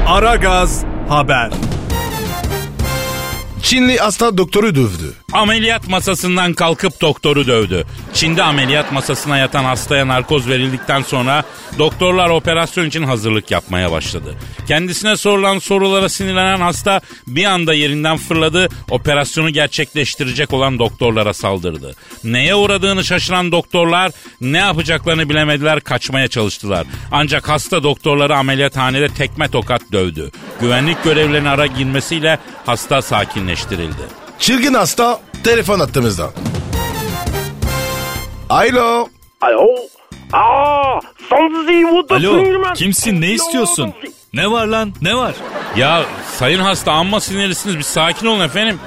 Aragaz 0.07 0.83
Haber. 1.09 1.76
Çinli 3.63 3.97
hasta 3.97 4.37
doktoru 4.37 4.75
dövdü. 4.75 5.13
Ameliyat 5.33 5.87
masasından 5.87 6.53
kalkıp 6.53 7.01
doktoru 7.01 7.47
dövdü. 7.47 7.85
Çin'de 8.13 8.43
ameliyat 8.43 8.91
masasına 8.91 9.37
yatan 9.37 9.63
hastaya 9.63 10.07
narkoz 10.07 10.47
verildikten 10.49 11.01
sonra 11.01 11.43
doktorlar 11.77 12.29
operasyon 12.29 12.85
için 12.85 13.03
hazırlık 13.03 13.51
yapmaya 13.51 13.91
başladı. 13.91 14.35
Kendisine 14.67 15.17
sorulan 15.17 15.59
sorulara 15.59 16.09
sinirlenen 16.09 16.61
hasta 16.61 17.01
bir 17.27 17.45
anda 17.45 17.73
yerinden 17.73 18.17
fırladı, 18.17 18.69
operasyonu 18.89 19.49
gerçekleştirecek 19.49 20.53
olan 20.53 20.79
doktorlara 20.79 21.33
saldırdı. 21.33 21.95
Neye 22.23 22.55
uğradığını 22.55 23.03
şaşıran 23.03 23.51
doktorlar 23.51 24.11
ne 24.41 24.57
yapacaklarını 24.57 25.29
bilemediler, 25.29 25.79
kaçmaya 25.79 26.27
çalıştılar. 26.27 26.87
Ancak 27.11 27.49
hasta 27.49 27.83
doktorları 27.83 28.37
ameliyathanede 28.37 29.07
tekme 29.07 29.47
tokat 29.47 29.81
dövdü. 29.91 30.31
Güvenlik 30.61 31.03
görevlilerinin 31.03 31.49
ara 31.49 31.65
girmesiyle 31.65 32.39
hasta 32.65 33.01
sakinleştirildi. 33.61 34.01
Çılgın 34.39 34.73
hasta 34.73 35.19
telefon 35.43 35.79
attığımızda. 35.79 36.29
Alo. 38.49 39.07
Alo. 39.41 39.67
Aa, 40.33 40.99
Alo 42.15 42.73
kimsin 42.73 43.21
ne 43.21 43.29
istiyorsun? 43.31 43.93
Ne 44.33 44.51
var 44.51 44.67
lan 44.67 44.93
ne 45.01 45.15
var? 45.15 45.33
Ya 45.77 46.03
sayın 46.37 46.59
hasta 46.59 46.91
amma 46.91 47.19
sinirlisiniz 47.19 47.77
bir 47.77 47.83
sakin 47.83 48.27
olun 48.27 48.39
efendim. 48.43 48.79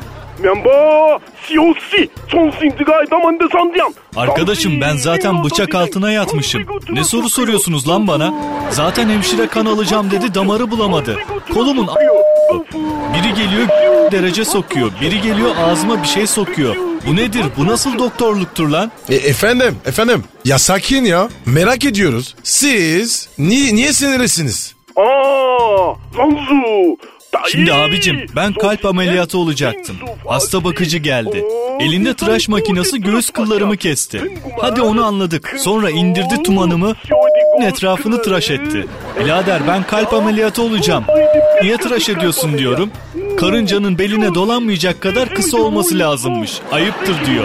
Arkadaşım 4.17 4.81
ben 4.81 4.97
zaten 4.97 5.45
bıçak 5.45 5.75
altına 5.75 6.13
yatmışım. 6.13 6.67
Ne 6.91 7.05
soru 7.05 7.29
soruyorsunuz 7.29 7.89
lan 7.89 8.09
bana? 8.09 8.35
Zaten 8.71 9.09
hemşire 9.09 9.47
kan 9.47 9.67
alacağım 9.67 10.11
dedi 10.11 10.35
damarı 10.35 10.71
bulamadı. 10.71 11.17
Kolumun 11.55 11.87
a- 11.87 11.95
biri 13.15 13.35
geliyor 13.35 13.69
derece 14.13 14.45
sokuyor. 14.45 14.91
Biri 15.01 15.21
geliyor 15.21 15.51
ağzıma 15.57 16.03
bir 16.03 16.09
şey 16.09 16.27
sokuyor. 16.27 16.77
Bu 17.07 17.17
nedir? 17.17 17.45
Bu 17.59 17.67
nasıl 17.67 17.99
doktorluktur 17.99 18.69
lan? 18.69 18.93
E, 19.09 19.15
efendim 19.15 19.77
efendim 19.87 20.25
ya 20.45 20.59
sakin 20.59 21.05
ya 21.05 21.29
merak 21.47 21.85
ediyoruz. 21.85 22.35
Siz 22.43 23.29
ni 23.39 23.75
niye 23.75 23.93
sinirlisiniz? 23.93 24.75
Aa, 24.97 25.95
Zanzu. 26.17 26.97
Şimdi 27.49 27.75
abicim 27.75 28.27
ben 28.37 28.53
kalp 28.53 28.85
ameliyatı 28.87 29.39
olacaktım. 29.39 29.97
Hasta 30.29 30.65
bakıcı 30.65 30.99
geldi. 30.99 31.45
Elinde 31.81 32.15
tıraş 32.15 32.49
makinesi 32.49 33.01
göğüs 33.01 33.31
kıllarımı 33.31 33.77
kesti. 33.77 34.39
Hadi 34.61 34.83
onu 34.83 35.05
anladık. 35.05 35.55
Sonra 35.59 35.91
indirdi 35.91 36.43
tumanımı 36.43 36.95
etrafını 37.61 38.23
tıraş 38.23 38.51
etti. 38.51 38.87
Birader 39.25 39.61
ben 39.69 39.83
kalp 39.83 40.13
ameliyatı 40.15 40.63
olacağım. 40.63 41.05
Niye 41.63 41.77
tıraş 41.77 42.09
ediyorsun 42.09 42.59
diyorum. 42.59 42.91
Karıncanın 43.41 43.99
beline 43.99 44.35
dolanmayacak 44.35 45.01
kadar 45.01 45.29
kısa 45.35 45.57
olması 45.57 45.99
lazımmış. 45.99 46.53
Ayıptır 46.73 47.27
diyor. 47.27 47.45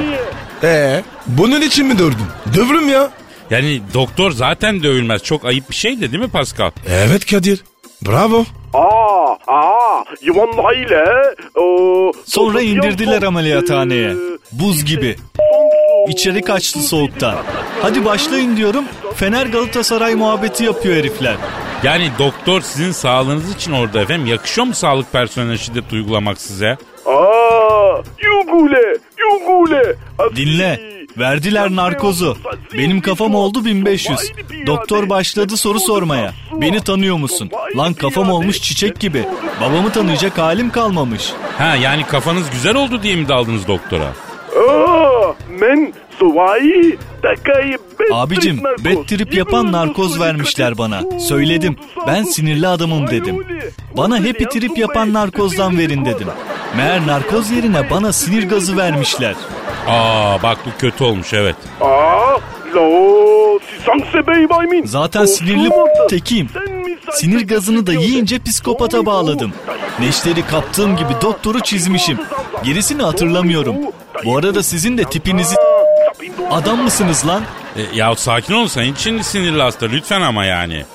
Ee, 0.64 1.04
bunun 1.28 1.62
için 1.62 1.86
mi 1.86 2.00
dövdün? 2.00 2.28
Dövürüm 2.56 2.90
ya. 2.90 3.10
Yani 3.50 3.82
doktor 3.94 4.32
zaten 4.32 4.84
dövülmez. 4.84 5.24
Çok 5.24 5.46
ayıp 5.46 5.70
bir 5.70 5.76
şey 5.76 6.02
de 6.02 6.12
değil 6.12 6.24
mi 6.24 6.30
Pascal? 6.30 6.72
Evet 6.90 7.26
Kadir. 7.26 7.64
Bravo. 8.08 8.46
Aa, 8.74 9.36
aa, 9.48 10.04
Yuvan 10.22 10.76
ile. 10.76 11.06
Sonra 12.26 12.62
indirdiler 12.62 13.22
ameliyathaneye. 13.24 14.14
Buz 14.52 14.86
gibi. 14.86 15.16
İçeri 16.08 16.42
kaçtı 16.42 16.80
soğuktan. 16.80 17.36
Hadi 17.82 18.06
başlayın 18.06 18.58
diyorum. 18.58 18.86
Fener 19.16 19.46
Galatasaray 19.46 20.16
muhabbeti 20.16 20.64
yapıyor 20.64 20.96
herifler. 20.96 21.36
Yani 21.84 22.12
doktor 22.20 22.62
sizin 22.62 22.92
sağlığınız 22.92 23.56
için 23.56 23.72
orada 23.72 24.02
efendim. 24.02 24.26
Yakışıyor 24.28 24.68
mu 24.68 24.74
sağlık 24.74 25.12
personeline 25.12 25.58
şiddet 25.58 25.94
uygulamak 25.94 26.42
size? 26.42 26.78
Aa, 27.06 28.02
Yugule, 28.24 28.98
Yugule. 29.20 29.96
Dinle. 30.36 30.96
Verdiler 31.18 31.70
narkozu. 31.76 32.38
Benim 32.78 33.02
kafam 33.02 33.36
oldu 33.36 33.66
1500. 33.66 34.32
Doktor 34.68 35.10
başladı 35.10 35.58
soru 35.58 35.80
sormaya. 35.80 36.34
Beni 36.54 36.84
tanıyor 36.84 37.18
musun? 37.18 37.52
Lan 37.78 37.94
kafam 37.94 38.30
olmuş 38.30 38.62
çiçek 38.62 39.00
gibi. 39.00 39.26
Babamı 39.62 39.92
tanıyacak 39.92 40.38
halim 40.38 40.70
kalmamış. 40.70 41.32
Ha 41.58 41.76
yani 41.76 42.04
kafanız 42.08 42.50
güzel 42.52 42.76
oldu 42.76 43.04
diye 43.04 43.16
mi 43.16 43.28
daldınız 43.30 43.68
doktora? 43.68 44.14
Men 45.50 45.94
suvai 46.20 46.98
Abicim 48.14 48.64
bed 48.86 48.98
trip 49.08 49.34
yapan 49.34 49.72
narkoz 49.72 50.20
vermişler 50.20 50.78
bana. 50.78 51.20
Söyledim. 51.20 51.76
Ben 52.08 52.24
sinirli 52.24 52.68
adamım 52.68 53.08
dedim. 53.08 53.46
Bana 53.98 54.20
happy 54.20 54.44
trip 54.44 54.78
yapan 54.78 55.14
narkozdan 55.14 55.78
verin 55.78 56.06
dedim. 56.06 56.28
Meğer 56.78 57.08
narkoz 57.08 57.52
yerine 57.52 57.90
bana 57.90 58.14
sinir 58.14 58.50
gazı 58.50 58.78
vermişler. 58.78 59.36
Aa 59.88 60.44
bak 60.44 60.58
bu 60.66 60.70
kötü 60.80 61.04
olmuş 61.04 61.34
evet. 61.34 61.56
Aa, 61.82 62.38
bey 64.28 64.50
baymin. 64.50 64.86
Zaten 64.86 65.26
sinirli 65.26 65.70
tekiyim. 66.10 66.50
Sinir 67.12 67.48
gazını 67.48 67.88
da 67.88 67.94
yiyince 67.94 68.40
psikopata 68.40 69.06
bağladım. 69.06 69.54
Neşteri 70.00 70.48
kaptığım 70.48 70.98
gibi 70.98 71.14
doktoru 71.22 71.60
çizmişim. 71.60 72.20
Gerisini 72.64 73.04
hatırlamıyorum. 73.04 73.76
Bu 74.26 74.38
arada 74.38 74.64
sizin 74.64 74.98
de 74.98 75.04
tipinizi... 75.04 75.56
Adam 76.52 76.82
mısınız 76.82 77.28
lan? 77.28 77.42
E, 77.76 77.98
ya 77.98 78.16
sakin 78.16 78.54
ol 78.54 78.68
sen 78.68 78.84
için 78.84 79.22
sinirli 79.22 79.62
hasta 79.62 79.86
lütfen 79.86 80.22
ama 80.22 80.46
yani. 80.46 80.86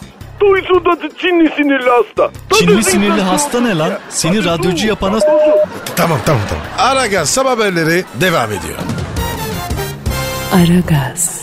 Duysun 0.40 0.84
da 0.84 1.08
Çinli 1.18 1.52
sinirli 1.56 1.90
hasta. 1.90 2.30
Çinli 2.58 2.84
sinirli 2.84 3.20
hasta 3.20 3.60
ne 3.60 3.78
lan? 3.78 3.92
Seni 4.08 4.44
radyocu 4.44 4.86
yapana... 4.86 5.18
Tamam 5.96 6.18
tamam 6.26 6.42
tamam. 6.48 6.64
Aragaz 6.78 7.30
sabah 7.30 7.50
haberleri 7.50 8.04
devam 8.20 8.52
ediyor. 8.52 8.78
Aragaz, 10.52 11.39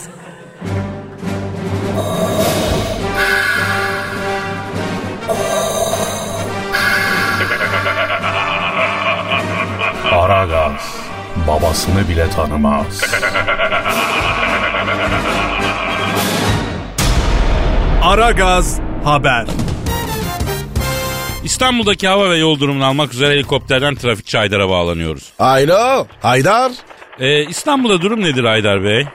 Aragaz 10.28 10.96
babasını 11.48 12.10
bile 12.10 12.30
tanımaz. 12.30 13.02
Aragaz 18.04 18.80
Haber. 19.04 19.46
İstanbul'daki 21.44 22.08
hava 22.08 22.30
ve 22.30 22.38
yol 22.38 22.60
durumunu 22.60 22.86
almak 22.86 23.14
üzere 23.14 23.34
helikopterden 23.34 23.96
trafikçi 23.96 24.40
Aydar'a 24.40 24.70
bağlanıyoruz. 24.70 25.34
Alo. 25.40 26.08
Haydar. 26.22 26.72
E, 27.20 27.44
İstanbul'da 27.46 28.02
durum 28.02 28.22
nedir 28.22 28.44
Aydar 28.44 28.84
Bey? 28.84 29.06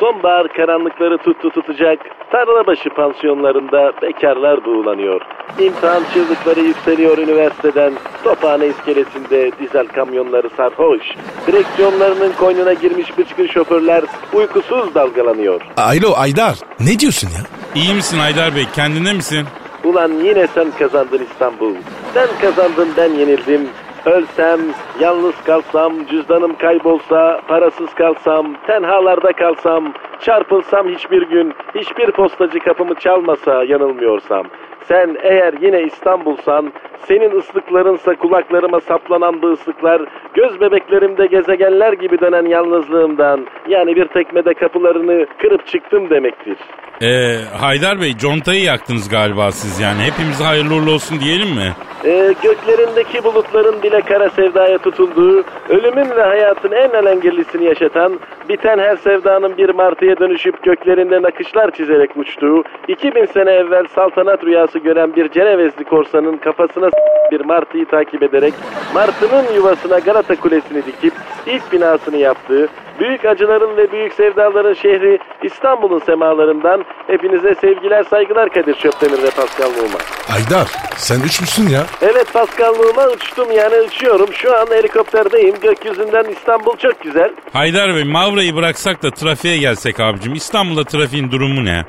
Sonbahar 0.00 0.48
karanlıkları 0.48 1.18
tuttu 1.18 1.50
tutacak. 1.50 1.98
Tarlabaşı 2.32 2.90
pansiyonlarında 2.90 3.92
bekarlar 4.02 4.64
buğulanıyor. 4.64 5.20
İmtihan 5.58 6.02
çığlıkları 6.14 6.60
yükseliyor 6.60 7.18
üniversiteden. 7.18 7.92
Tophane 8.24 8.66
iskelesinde 8.66 9.50
dizel 9.60 9.86
kamyonları 9.86 10.50
sarhoş. 10.56 11.02
Direksiyonlarının 11.46 12.32
koynuna 12.32 12.72
girmiş 12.72 13.18
bıçkın 13.18 13.46
şoförler 13.46 14.04
uykusuz 14.32 14.94
dalgalanıyor. 14.94 15.60
Alo 15.76 16.14
Aydar 16.16 16.54
ne 16.80 16.98
diyorsun 16.98 17.28
ya? 17.28 17.44
İyi 17.82 17.94
misin 17.94 18.18
Haydar 18.18 18.56
Bey? 18.56 18.64
Kendine 18.74 19.12
misin? 19.12 19.46
Ulan 19.84 20.12
yine 20.24 20.46
sen 20.46 20.70
kazandın 20.78 21.26
İstanbul. 21.32 21.74
Sen 22.14 22.28
kazandın 22.40 22.88
ben 22.96 23.12
yenildim. 23.12 23.68
Ölsem, 24.06 24.60
yalnız 25.00 25.44
kalsam, 25.44 25.92
cüzdanım 26.06 26.56
kaybolsa, 26.56 27.40
parasız 27.48 27.94
kalsam, 27.94 28.54
tenhalarda 28.66 29.32
kalsam, 29.32 29.92
çarpılsam 30.20 30.88
hiçbir 30.88 31.22
gün, 31.22 31.52
hiçbir 31.74 32.10
postacı 32.10 32.58
kapımı 32.58 32.94
çalmasa 32.94 33.64
yanılmıyorsam. 33.64 34.46
Sen 34.84 35.16
eğer 35.22 35.54
yine 35.60 35.82
İstanbul'san, 35.82 36.72
senin 37.06 37.38
ıslıklarınsa 37.38 38.14
kulaklarıma 38.14 38.80
saplanan 38.80 39.42
bu 39.42 39.46
ıslıklar, 39.46 40.02
göz 40.34 40.60
bebeklerimde 40.60 41.26
gezegenler 41.26 41.92
gibi 41.92 42.20
dönen 42.20 42.46
yalnızlığımdan, 42.46 43.46
yani 43.68 43.96
bir 43.96 44.04
tekmede 44.04 44.54
kapılarını 44.54 45.26
kırıp 45.38 45.66
çıktım 45.66 46.10
demektir. 46.10 46.56
Ee, 47.02 47.36
Haydar 47.60 48.00
Bey 48.00 48.16
contayı 48.16 48.62
yaktınız 48.62 49.08
galiba 49.08 49.52
siz 49.52 49.80
yani. 49.80 50.02
Hepimize 50.02 50.44
hayırlı 50.44 50.74
uğurlu 50.74 50.92
olsun 50.92 51.20
diyelim 51.20 51.48
mi? 51.48 51.72
Ee, 52.04 52.34
göklerindeki 52.42 53.24
bulutların 53.24 53.82
bile 53.82 54.00
kara 54.00 54.30
sevdaya 54.30 54.78
tutulduğu, 54.78 55.44
ölümün 55.68 56.10
ve 56.10 56.22
hayatın 56.22 56.72
en 56.72 56.90
alengirlisini 56.90 57.64
yaşatan, 57.64 58.20
biten 58.48 58.78
her 58.78 58.96
sevdanın 58.96 59.58
bir 59.58 59.68
martıya 59.68 60.18
dönüşüp 60.18 60.62
göklerinde 60.62 61.22
nakışlar 61.22 61.70
çizerek 61.70 62.16
uçtuğu, 62.16 62.64
2000 62.88 63.26
sene 63.26 63.50
evvel 63.50 63.84
saltanat 63.94 64.44
rüyası 64.44 64.78
gören 64.78 65.16
bir 65.16 65.28
Cenevezli 65.28 65.84
korsanın 65.84 66.36
kafasına 66.36 66.90
bir 67.32 67.40
martıyı 67.40 67.86
takip 67.86 68.22
ederek, 68.22 68.54
martının 68.94 69.44
yuvasına 69.54 69.98
Galata 69.98 70.36
Kulesi'ni 70.36 70.82
dikip 70.86 71.12
ilk 71.46 71.72
binasını 71.72 72.16
yaptığı, 72.16 72.68
büyük 73.00 73.24
acıların 73.24 73.76
ve 73.76 73.92
büyük 73.92 74.12
sevdaların 74.12 74.72
şehri 74.74 75.18
İstanbul'un 75.42 75.98
semalarından 75.98 76.84
hepinize 77.06 77.54
sevgiler 77.54 78.02
saygılar 78.02 78.48
Kadir 78.52 78.74
Çöptemir 78.74 79.22
ve 79.22 79.30
Pascal 79.30 79.68
Numa. 79.68 79.98
Aydar 80.34 80.68
sen 80.96 81.20
uçmuşsun 81.20 81.68
ya. 81.68 81.82
Evet 82.02 82.32
Pascal'lığıma 82.32 83.06
uçtum 83.08 83.52
yani 83.52 83.74
uçuyorum. 83.86 84.32
Şu 84.32 84.56
an 84.56 84.66
helikopterdeyim. 84.70 85.54
Gökyüzünden 85.62 86.24
İstanbul 86.24 86.76
çok 86.76 87.00
güzel. 87.00 87.30
Haydar 87.52 87.94
Bey 87.94 88.04
Mavra'yı 88.04 88.56
bıraksak 88.56 89.02
da 89.02 89.10
trafiğe 89.10 89.58
gelsek 89.58 90.00
abicim. 90.00 90.34
İstanbul'da 90.34 90.84
trafiğin 90.84 91.30
durumu 91.30 91.64
ne? 91.64 91.84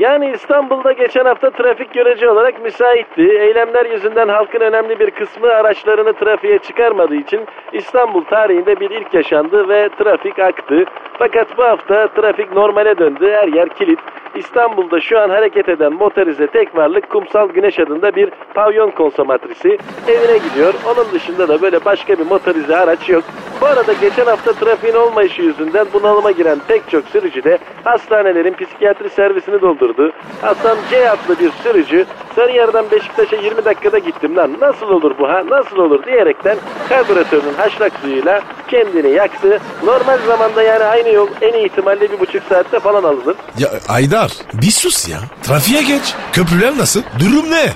Yani 0.00 0.30
İstanbul'da 0.34 0.92
geçen 0.92 1.24
hafta 1.24 1.50
trafik 1.50 1.94
görece 1.94 2.30
olarak 2.30 2.62
müsaitti. 2.62 3.22
Eylemler 3.22 3.86
yüzünden 3.86 4.28
halkın 4.28 4.60
önemli 4.60 4.98
bir 4.98 5.10
kısmı 5.10 5.46
araçlarını 5.46 6.12
trafiğe 6.12 6.58
çıkarmadığı 6.58 7.14
için 7.14 7.40
İstanbul 7.72 8.24
tarihinde 8.24 8.80
bir 8.80 8.90
ilk 8.90 9.14
yaşandı 9.14 9.68
ve 9.68 9.88
trafik 9.98 10.38
aktı. 10.38 10.84
Fakat 11.18 11.58
bu 11.58 11.62
hafta 11.62 12.08
trafik 12.08 12.52
normale 12.52 12.98
döndü. 12.98 13.30
Her 13.30 13.48
yer 13.48 13.68
kilit. 13.68 13.98
İstanbul'da 14.34 15.00
şu 15.00 15.20
an 15.20 15.30
hareket 15.30 15.68
eden 15.68 15.92
motorize 15.92 16.46
tek 16.46 16.76
varlık 16.76 17.10
Kumsal 17.10 17.48
Güneş 17.48 17.78
adında 17.78 18.16
bir 18.16 18.30
pavyon 18.54 18.90
konsomatrisi 18.90 19.78
evine 20.08 20.38
gidiyor. 20.48 20.74
Onun 20.86 21.12
dışında 21.12 21.48
da 21.48 21.62
böyle 21.62 21.84
başka 21.84 22.18
bir 22.18 22.26
motorize 22.26 22.76
araç 22.76 23.08
yok. 23.08 23.24
Bu 23.60 23.66
arada 23.66 23.92
geçen 23.92 24.26
hafta 24.26 24.52
trafiğin 24.52 24.94
olmayışı 24.94 25.42
yüzünden 25.42 25.86
bunalıma 25.94 26.30
giren 26.30 26.58
pek 26.68 26.90
çok 26.90 27.04
sürücü 27.04 27.44
de 27.44 27.58
hastanelerin 27.84 28.54
psikiyatri 28.54 29.10
servisini 29.10 29.60
doldurdu. 29.82 30.12
Hasan 30.40 30.78
C 30.90 31.10
adlı 31.10 31.38
bir 31.40 31.50
sürücü 31.62 32.06
Sarıyer'den 32.36 32.90
Beşiktaş'a 32.90 33.36
20 33.36 33.64
dakikada 33.64 33.98
gittim 33.98 34.36
lan 34.36 34.56
nasıl 34.60 34.86
olur 34.86 35.14
bu 35.18 35.28
ha 35.28 35.42
nasıl 35.48 35.76
olur 35.76 36.04
diyerekten 36.04 36.56
karbüratörünün 36.88 37.54
haşlak 37.54 37.92
suyuyla 38.02 38.42
kendini 38.68 39.10
yaktı. 39.10 39.58
Normal 39.84 40.18
zamanda 40.26 40.62
yani 40.62 40.84
aynı 40.84 41.08
yol 41.08 41.28
en 41.40 41.52
iyi 41.52 41.66
ihtimalle 41.66 42.12
bir 42.12 42.20
buçuk 42.20 42.42
saatte 42.48 42.80
falan 42.80 43.04
alınır. 43.04 43.36
Ya 43.58 43.68
Aydar 43.88 44.32
bir 44.54 44.70
sus 44.70 45.08
ya. 45.08 45.18
Trafiğe 45.42 45.82
geç. 45.82 46.14
Köprüler 46.32 46.78
nasıl? 46.78 47.02
Durum 47.20 47.50
ne? 47.50 47.66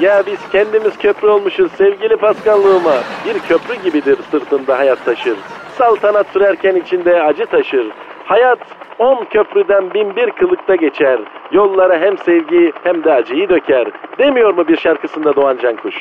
Ya 0.00 0.22
biz 0.26 0.38
kendimiz 0.52 0.98
köprü 0.98 1.28
olmuşuz 1.28 1.70
sevgili 1.78 2.16
Paskallığıma. 2.16 2.94
Bir 3.24 3.38
köprü 3.48 3.74
gibidir 3.84 4.18
sırtında 4.30 4.78
hayat 4.78 5.04
taşır. 5.04 5.36
Saltanat 5.78 6.26
sürerken 6.32 6.76
içinde 6.76 7.22
acı 7.22 7.46
taşır. 7.46 7.86
Hayat 8.24 8.58
on 8.98 9.24
köprüden 9.24 9.94
bin 9.94 10.16
bir 10.16 10.30
kılıkta 10.30 10.74
geçer. 10.74 11.20
Yollara 11.52 11.98
hem 12.00 12.18
sevgi 12.18 12.72
hem 12.84 13.04
de 13.04 13.12
acıyı 13.12 13.48
döker. 13.48 13.88
Demiyor 14.18 14.54
mu 14.54 14.68
bir 14.68 14.76
şarkısında 14.76 15.36
Doğan 15.36 15.58
Cankuş? 15.62 15.94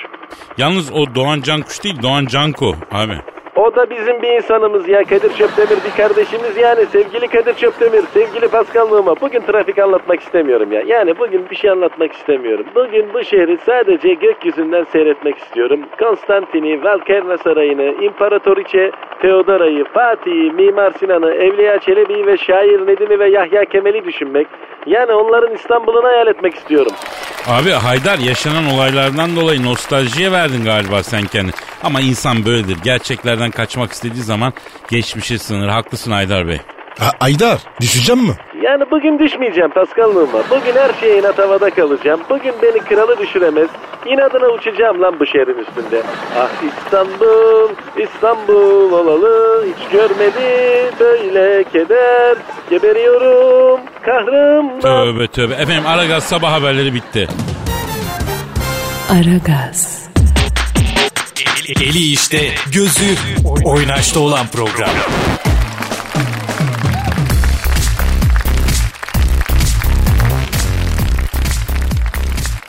Yalnız 0.57 0.91
o 0.93 1.15
Doğan 1.15 1.41
Cankuş 1.41 1.83
değil 1.83 2.01
Doğan 2.03 2.25
Canko 2.25 2.73
abi. 2.91 3.13
O 3.55 3.75
da 3.75 3.89
bizim 3.89 4.21
bir 4.21 4.29
insanımız 4.29 4.89
ya 4.89 5.03
Kadir 5.03 5.33
Çöptemir 5.33 5.83
bir 5.85 5.97
kardeşimiz 5.97 6.57
yani 6.57 6.85
sevgili 6.85 7.27
Kadir 7.27 7.53
Çöptemir 7.53 8.03
sevgili 8.13 8.47
Paskallığıma 8.47 9.15
bugün 9.21 9.41
trafik 9.41 9.79
anlatmak 9.79 10.19
istemiyorum 10.19 10.71
ya. 10.71 10.81
Yani 10.87 11.19
bugün 11.19 11.49
bir 11.49 11.55
şey 11.55 11.69
anlatmak 11.69 12.13
istemiyorum. 12.13 12.65
Bugün 12.75 13.13
bu 13.13 13.23
şehri 13.23 13.57
sadece 13.65 14.13
gökyüzünden 14.13 14.83
seyretmek 14.83 15.37
istiyorum. 15.37 15.79
Konstantin'i, 15.99 16.83
Valkerna 16.83 17.37
Sarayı'nı, 17.37 18.03
İmparatoriçe 18.03 18.91
Teodora'yı, 19.21 19.85
Fatih'i, 19.93 20.51
Mimar 20.51 20.91
Sinan'ı, 20.91 21.33
Evliya 21.33 21.79
Çelebi'yi 21.79 22.25
ve 22.27 22.37
şair 22.37 22.87
Nedim'i 22.87 23.19
ve 23.19 23.29
Yahya 23.29 23.65
Kemal'i 23.65 24.05
düşünmek. 24.05 24.47
Yani 24.85 25.13
onların 25.13 25.55
İstanbul'unu 25.55 26.07
hayal 26.07 26.27
etmek 26.27 26.55
istiyorum. 26.55 26.91
Abi 27.47 27.69
Haydar 27.69 28.19
yaşanan 28.19 28.65
olaylardan 28.75 29.35
dolayı 29.35 29.63
nostaljiye 29.63 30.31
verdin 30.31 30.63
galiba 30.63 31.03
sen 31.03 31.21
kendini. 31.21 31.51
Ama 31.83 32.01
insan 32.01 32.45
böyledir. 32.45 32.77
Gerçeklerden 32.83 33.42
kaçmak 33.51 33.91
istediği 33.91 34.23
zaman 34.23 34.53
geçmişe 34.89 35.37
sınır. 35.37 35.67
Haklısın 35.67 36.11
Haydar 36.11 36.47
Bey. 36.47 36.59
A- 37.01 37.25
Aydar 37.25 37.59
düşeceğim 37.81 38.21
mi? 38.21 38.33
Yani 38.61 38.83
bugün 38.91 39.19
düşmeyeceğim 39.19 39.69
Paskallığıma. 39.69 40.39
Bugün 40.49 40.73
her 40.75 40.99
şeye 40.99 41.19
inat 41.19 41.39
havada 41.39 41.69
kalacağım. 41.69 42.19
Bugün 42.29 42.53
beni 42.61 42.79
kralı 42.79 43.17
düşüremez. 43.19 43.69
İnadına 44.05 44.47
uçacağım 44.47 45.01
lan 45.01 45.19
bu 45.19 45.25
şehrin 45.25 45.57
üstünde. 45.57 46.03
Ah 46.39 46.49
İstanbul, 46.67 47.69
İstanbul 47.97 48.91
olalı. 48.91 49.65
Hiç 49.65 49.91
görmedi 49.91 50.91
böyle 50.99 51.63
keder. 51.63 52.37
Geberiyorum 52.69 53.79
kahrımdan. 54.05 54.79
Tövbe 54.81 55.27
tövbe. 55.27 55.53
Efendim 55.53 55.83
Aragaz 55.87 56.23
sabah 56.23 56.51
haberleri 56.51 56.93
bitti. 56.93 57.27
Aragaz, 59.11 60.02
Eli 61.67 62.11
işte, 62.11 62.55
gözü 62.71 63.15
oynaşta 63.63 64.19
olan 64.19 64.47
program. 64.47 64.89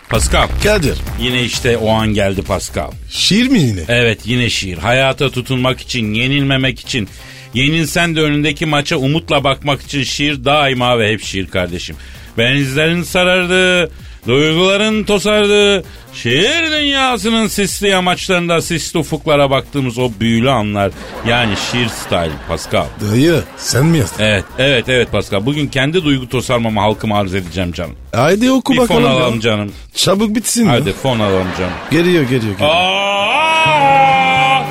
Pascal. 0.09 0.49
Kadir. 0.63 0.99
Yine 1.21 1.43
işte 1.43 1.77
o 1.77 1.91
an 1.91 2.15
geldi 2.15 2.43
Pascal. 2.43 2.91
Şiir 3.11 3.49
mi 3.49 3.61
yine? 3.61 3.81
Evet 3.89 4.21
yine 4.25 4.51
şiir. 4.51 4.79
Hayata 4.79 5.31
tutunmak 5.31 5.81
için, 5.81 6.15
yenilmemek 6.15 6.81
için, 6.81 7.09
yenilsen 7.55 8.17
de 8.17 8.21
önündeki 8.21 8.67
maça 8.67 8.97
umutla 8.97 9.45
bakmak 9.45 9.83
için 9.83 10.03
şiir 10.03 10.45
daima 10.45 10.99
ve 10.99 11.13
hep 11.13 11.23
şiir 11.23 11.47
kardeşim. 11.47 11.97
Benizlerin 12.39 13.03
sarardı, 13.03 13.91
duyguların 14.27 15.05
tosardı, 15.05 15.85
şiir 16.15 16.71
dünyasının 16.71 17.47
sisli 17.47 17.89
yamaçlarında 17.89 18.63
sisli 18.63 18.99
ufuklara 18.99 19.51
baktığımız 19.51 19.99
o 19.99 20.11
büyülü 20.21 20.51
anlar. 20.51 20.91
Yani 21.29 21.55
şiir 21.73 21.89
style 21.89 22.31
Pascal. 22.49 22.85
Dayı 23.11 23.43
sen 23.57 23.87
mi 23.87 23.99
yazdın? 23.99 24.25
Evet, 24.25 24.45
evet, 24.59 24.85
evet 24.89 25.13
Pascal. 25.13 25.47
Bugün 25.47 25.67
kendi 25.67 26.05
duygu 26.05 26.29
tosarmamı 26.29 26.81
halkıma 26.81 27.19
arz 27.19 27.35
edeceğim 27.35 27.73
canım. 27.73 27.95
Haydi 28.15 28.51
oku 28.51 28.73
Bir 28.73 28.79
fon 28.79 28.89
bakalım 28.89 29.11
alalım 29.11 29.35
ya. 29.35 29.41
canım. 29.41 29.73
Çabuk 29.95 30.35
bitsin 30.37 30.67
Hadi 30.67 30.89
ya. 30.89 30.95
fon 30.95 31.21
alalım 31.21 31.49
canım. 31.59 31.73
Geliyor 31.91 32.23
geliyor 32.23 32.53
geliyor. 32.53 32.71
Aa! 32.75 34.65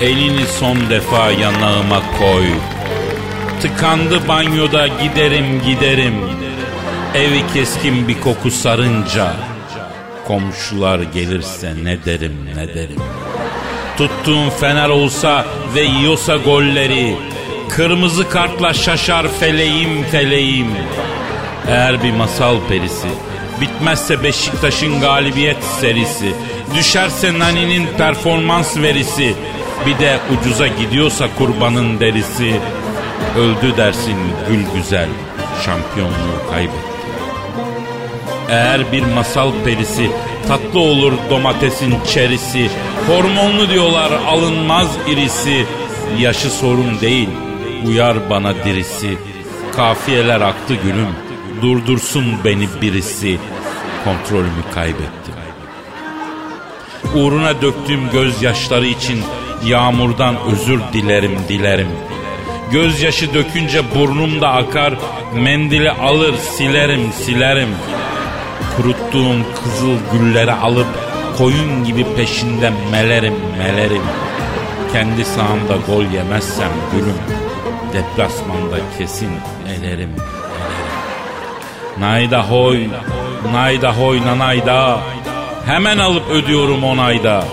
Elini 0.00 0.46
son 0.60 0.90
defa 0.90 1.30
yanağıma 1.30 2.02
koy. 2.18 2.44
Tıkandı 3.62 4.28
banyoda 4.28 4.86
giderim 4.86 5.62
giderim. 5.66 6.14
Evi 7.14 7.42
keskin 7.54 8.08
bir 8.08 8.20
koku 8.20 8.50
sarınca. 8.50 9.32
Komşular 10.26 11.00
gelirse 11.00 11.74
ne 11.82 12.04
derim 12.04 12.36
ne 12.56 12.74
derim. 12.74 13.02
Tuttuğum 13.96 14.50
fener 14.60 14.88
olsa 14.88 15.46
ve 15.74 15.80
yiyorsa 15.80 16.36
golleri. 16.36 17.16
Kırmızı 17.68 18.28
kartla 18.28 18.74
şaşar 18.74 19.28
feleğim 19.28 20.02
feleğim. 20.02 20.68
Eğer 21.68 22.02
bir 22.02 22.12
masal 22.12 22.56
perisi 22.68 23.08
Bitmezse 23.60 24.22
Beşiktaş'ın 24.22 25.00
galibiyet 25.00 25.64
serisi 25.64 26.34
Düşerse 26.74 27.38
Nani'nin 27.38 27.86
performans 27.98 28.76
verisi 28.76 29.34
Bir 29.86 29.98
de 29.98 30.18
ucuza 30.32 30.66
gidiyorsa 30.66 31.28
kurbanın 31.38 32.00
derisi. 32.00 32.60
Öldü 33.38 33.76
dersin 33.76 34.18
gül 34.48 34.64
güzel. 34.74 35.08
Şampiyonluğu 35.64 36.50
kaybetti. 36.50 36.90
Eğer 38.48 38.92
bir 38.92 39.02
masal 39.02 39.52
perisi 39.64 40.10
tatlı 40.48 40.80
olur 40.80 41.12
domatesin 41.30 41.94
çerisi. 42.06 42.70
Hormonlu 43.06 43.68
diyorlar 43.68 44.12
alınmaz 44.26 44.88
irisi. 45.08 45.66
Yaşı 46.18 46.50
sorun 46.50 47.00
değil 47.00 47.28
uyar 47.86 48.30
bana 48.30 48.54
dirisi. 48.54 49.18
Kafiyeler 49.76 50.40
aktı 50.40 50.74
gülüm. 50.74 51.14
Durdursun 51.62 52.24
beni 52.44 52.68
birisi. 52.82 53.38
Kontrolümü 54.04 54.62
kaybettim. 54.74 55.34
Uğruna 57.14 57.62
döktüğüm 57.62 58.10
gözyaşları 58.10 58.86
için 58.86 59.22
yağmurdan 59.64 60.36
özür 60.52 60.80
dilerim 60.92 61.38
dilerim. 61.48 61.88
Gözyaşı 62.72 63.34
dökünce 63.34 63.94
burnum 63.94 64.40
da 64.40 64.48
akar, 64.48 64.94
mendili 65.34 65.90
alır 65.90 66.34
silerim 66.36 67.12
silerim. 67.12 67.68
Kuruttuğum 68.76 69.36
kızıl 69.62 69.96
gülleri 70.12 70.52
alıp 70.52 70.86
koyun 71.38 71.84
gibi 71.84 72.06
peşinden 72.16 72.72
melerim 72.90 73.34
melerim. 73.58 74.02
Kendi 74.92 75.24
sahamda 75.24 75.76
gol 75.86 76.04
yemezsem 76.04 76.70
gülüm, 76.92 77.18
deplasmanda 77.92 78.76
kesin 78.98 79.30
elerim. 79.78 80.10
Nayda 81.98 82.50
hoy, 82.50 82.88
nayda 83.52 83.96
hoy 83.96 84.20
nanayda, 84.26 85.00
hemen 85.66 85.98
alıp 85.98 86.30
ödüyorum 86.30 86.84
onayda. 86.84 87.44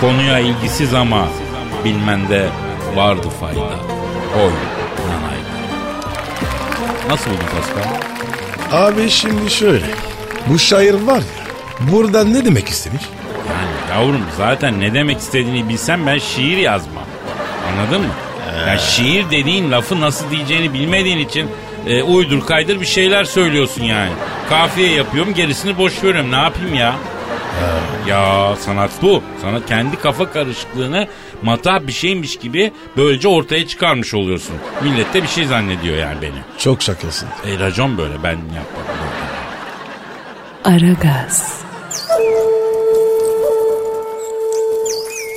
Konuya 0.00 0.38
ilgisiz 0.38 0.94
ama 0.94 1.28
bilmende 1.84 2.48
vardı 2.96 3.28
fayda. 3.40 3.97
Oy 4.36 4.52
nanayda. 5.08 5.48
Nasıl 7.08 7.30
buldun 7.30 7.44
Pascal? 7.56 8.86
Abi 8.86 9.10
şimdi 9.10 9.50
şöyle. 9.50 9.86
Bu 10.46 10.58
şair 10.58 10.94
var 10.94 11.18
ya. 11.18 11.44
Burada 11.92 12.24
ne 12.24 12.44
demek 12.44 12.68
istemiş? 12.68 13.02
Yani 13.48 14.00
yavrum 14.00 14.22
zaten 14.36 14.80
ne 14.80 14.94
demek 14.94 15.18
istediğini 15.18 15.68
bilsem 15.68 16.06
ben 16.06 16.18
şiir 16.18 16.56
yazmam. 16.56 17.04
Anladın 17.72 18.00
mı? 18.00 18.12
Yani 18.66 18.80
şiir 18.80 19.30
dediğin 19.30 19.70
lafı 19.70 20.00
nasıl 20.00 20.30
diyeceğini 20.30 20.74
bilmediğin 20.74 21.18
için 21.18 21.50
e, 21.86 22.02
uydur 22.02 22.46
kaydır 22.46 22.80
bir 22.80 22.86
şeyler 22.86 23.24
söylüyorsun 23.24 23.82
yani. 23.82 24.10
Kafiye 24.48 24.92
yapıyorum 24.94 25.34
gerisini 25.34 25.78
boş 25.78 26.04
veriyorum 26.04 26.32
ne 26.32 26.36
yapayım 26.36 26.74
ya? 26.74 26.94
Ya 28.06 28.56
sanat 28.56 28.90
bu. 29.02 29.22
Sana 29.42 29.66
kendi 29.66 29.96
kafa 29.96 30.30
karışıklığını 30.32 31.08
matah 31.42 31.80
bir 31.86 31.92
şeymiş 31.92 32.36
gibi 32.36 32.72
böylece 32.96 33.28
ortaya 33.28 33.66
çıkarmış 33.66 34.14
oluyorsun. 34.14 34.56
Millet 34.82 35.14
de 35.14 35.22
bir 35.22 35.28
şey 35.28 35.44
zannediyor 35.46 35.96
yani 35.96 36.22
beni. 36.22 36.38
Çok 36.58 36.82
şakasın. 36.82 37.28
E 37.46 37.58
racon 37.58 37.98
böyle 37.98 38.22
ben 38.22 38.30
yapmadım. 38.36 38.98
Aragaz, 40.64 41.60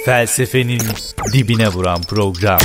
Felsefenin 0.05 0.81
dibine 1.33 1.67
vuran 1.67 2.01
program. 2.01 2.59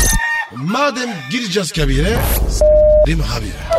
Madem 0.57 1.09
gireceğiz 1.31 1.73
kabire. 1.73 2.17
S**rim 2.49 3.21
abi. 3.21 3.76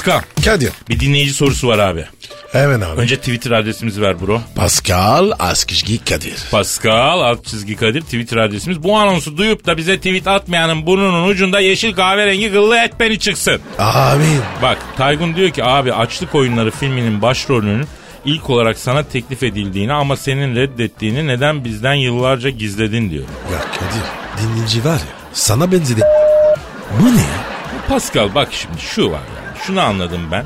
Pascal 0.00 0.22
Kadir. 0.44 0.72
bir 0.88 1.00
dinleyici 1.00 1.34
sorusu 1.34 1.68
var 1.68 1.78
abi. 1.78 2.06
Hemen 2.52 2.80
abi. 2.80 3.00
Önce 3.00 3.16
Twitter 3.16 3.50
adresimizi 3.50 4.02
ver 4.02 4.20
bro. 4.20 4.40
Pascal 4.54 5.32
Askışgi 5.38 6.04
Kadir. 6.04 6.34
Pascal 6.50 7.20
alt 7.20 7.44
çizgi 7.46 7.76
Kadir 7.76 8.00
Twitter 8.00 8.36
adresimiz. 8.36 8.82
Bu 8.82 8.96
anonsu 8.96 9.36
duyup 9.36 9.66
da 9.66 9.76
bize 9.76 9.96
tweet 9.96 10.26
atmayanın 10.26 10.86
burnunun 10.86 11.28
ucunda 11.28 11.60
yeşil 11.60 11.94
kahverengi 11.94 12.52
kıllı 12.52 12.76
et 12.76 12.92
beni 13.00 13.18
çıksın. 13.18 13.60
Amin. 13.78 14.40
Bak 14.62 14.78
Taygun 14.96 15.36
diyor 15.36 15.50
ki 15.50 15.64
abi 15.64 15.92
Açlık 15.92 16.34
Oyunları 16.34 16.70
filminin 16.70 17.22
başrolünün 17.22 17.86
ilk 18.24 18.50
olarak 18.50 18.78
sana 18.78 19.02
teklif 19.02 19.42
edildiğini 19.42 19.92
ama 19.92 20.16
senin 20.16 20.56
reddettiğini 20.56 21.26
neden 21.26 21.64
bizden 21.64 21.94
yıllarca 21.94 22.50
gizledin 22.50 23.10
diyor. 23.10 23.24
Ya 23.52 23.60
Kadir 23.60 24.42
dinleyici 24.42 24.84
var 24.84 24.92
ya 24.92 25.30
sana 25.32 25.72
benzedi. 25.72 26.00
Bu 27.00 27.06
ne 27.06 27.20
ya? 27.20 27.44
Pascal 27.88 28.34
bak 28.34 28.48
şimdi 28.52 28.80
şu 28.80 29.10
var 29.10 29.20
yani 29.36 29.39
şunu 29.66 29.80
anladım 29.80 30.20
ben. 30.32 30.44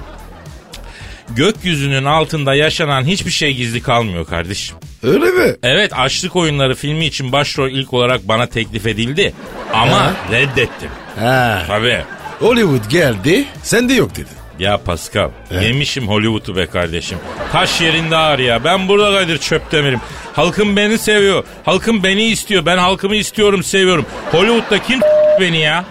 Gökyüzünün 1.29 2.05
altında 2.05 2.55
yaşanan 2.55 3.05
hiçbir 3.05 3.31
şey 3.31 3.55
gizli 3.55 3.83
kalmıyor 3.83 4.27
kardeşim. 4.27 4.77
Öyle 5.03 5.25
mi? 5.31 5.57
Evet 5.63 5.93
Açlık 5.99 6.37
Oyunları 6.37 6.75
filmi 6.75 7.07
için 7.07 7.33
başrol 7.33 7.71
ilk 7.71 7.93
olarak 7.95 8.29
bana 8.29 8.47
teklif 8.47 8.87
edildi 8.87 9.35
ama 9.73 9.99
Ha? 10.01 10.13
reddettim. 10.33 10.91
Ha. 11.21 11.63
Tabii. 11.67 12.01
Hollywood 12.41 12.91
geldi 12.91 13.45
sen 13.63 13.89
de 13.89 13.93
yok 13.95 14.11
dedin. 14.15 14.27
Ya 14.59 14.79
Pascal 14.79 15.31
yemişim 15.63 16.09
Hollywood'u 16.09 16.57
be 16.57 16.67
kardeşim. 16.67 17.19
Taş 17.53 17.81
yerinde 17.81 18.17
ağır 18.17 18.39
ya. 18.39 18.65
Ben 18.65 18.89
burada 18.89 19.19
Kadir 19.21 19.39
Çöptemir'im. 19.39 20.01
Halkım 20.33 20.77
beni 20.77 20.99
seviyor. 20.99 21.45
Halkım 21.65 22.03
beni 22.03 22.25
istiyor. 22.25 22.67
Ben 22.67 22.79
halkımı 22.79 23.17
istiyorum 23.17 23.63
seviyorum. 23.63 24.07
Hollywood'da 24.33 24.83
kim 24.83 25.01
beni 25.41 25.59
ya? 25.59 25.85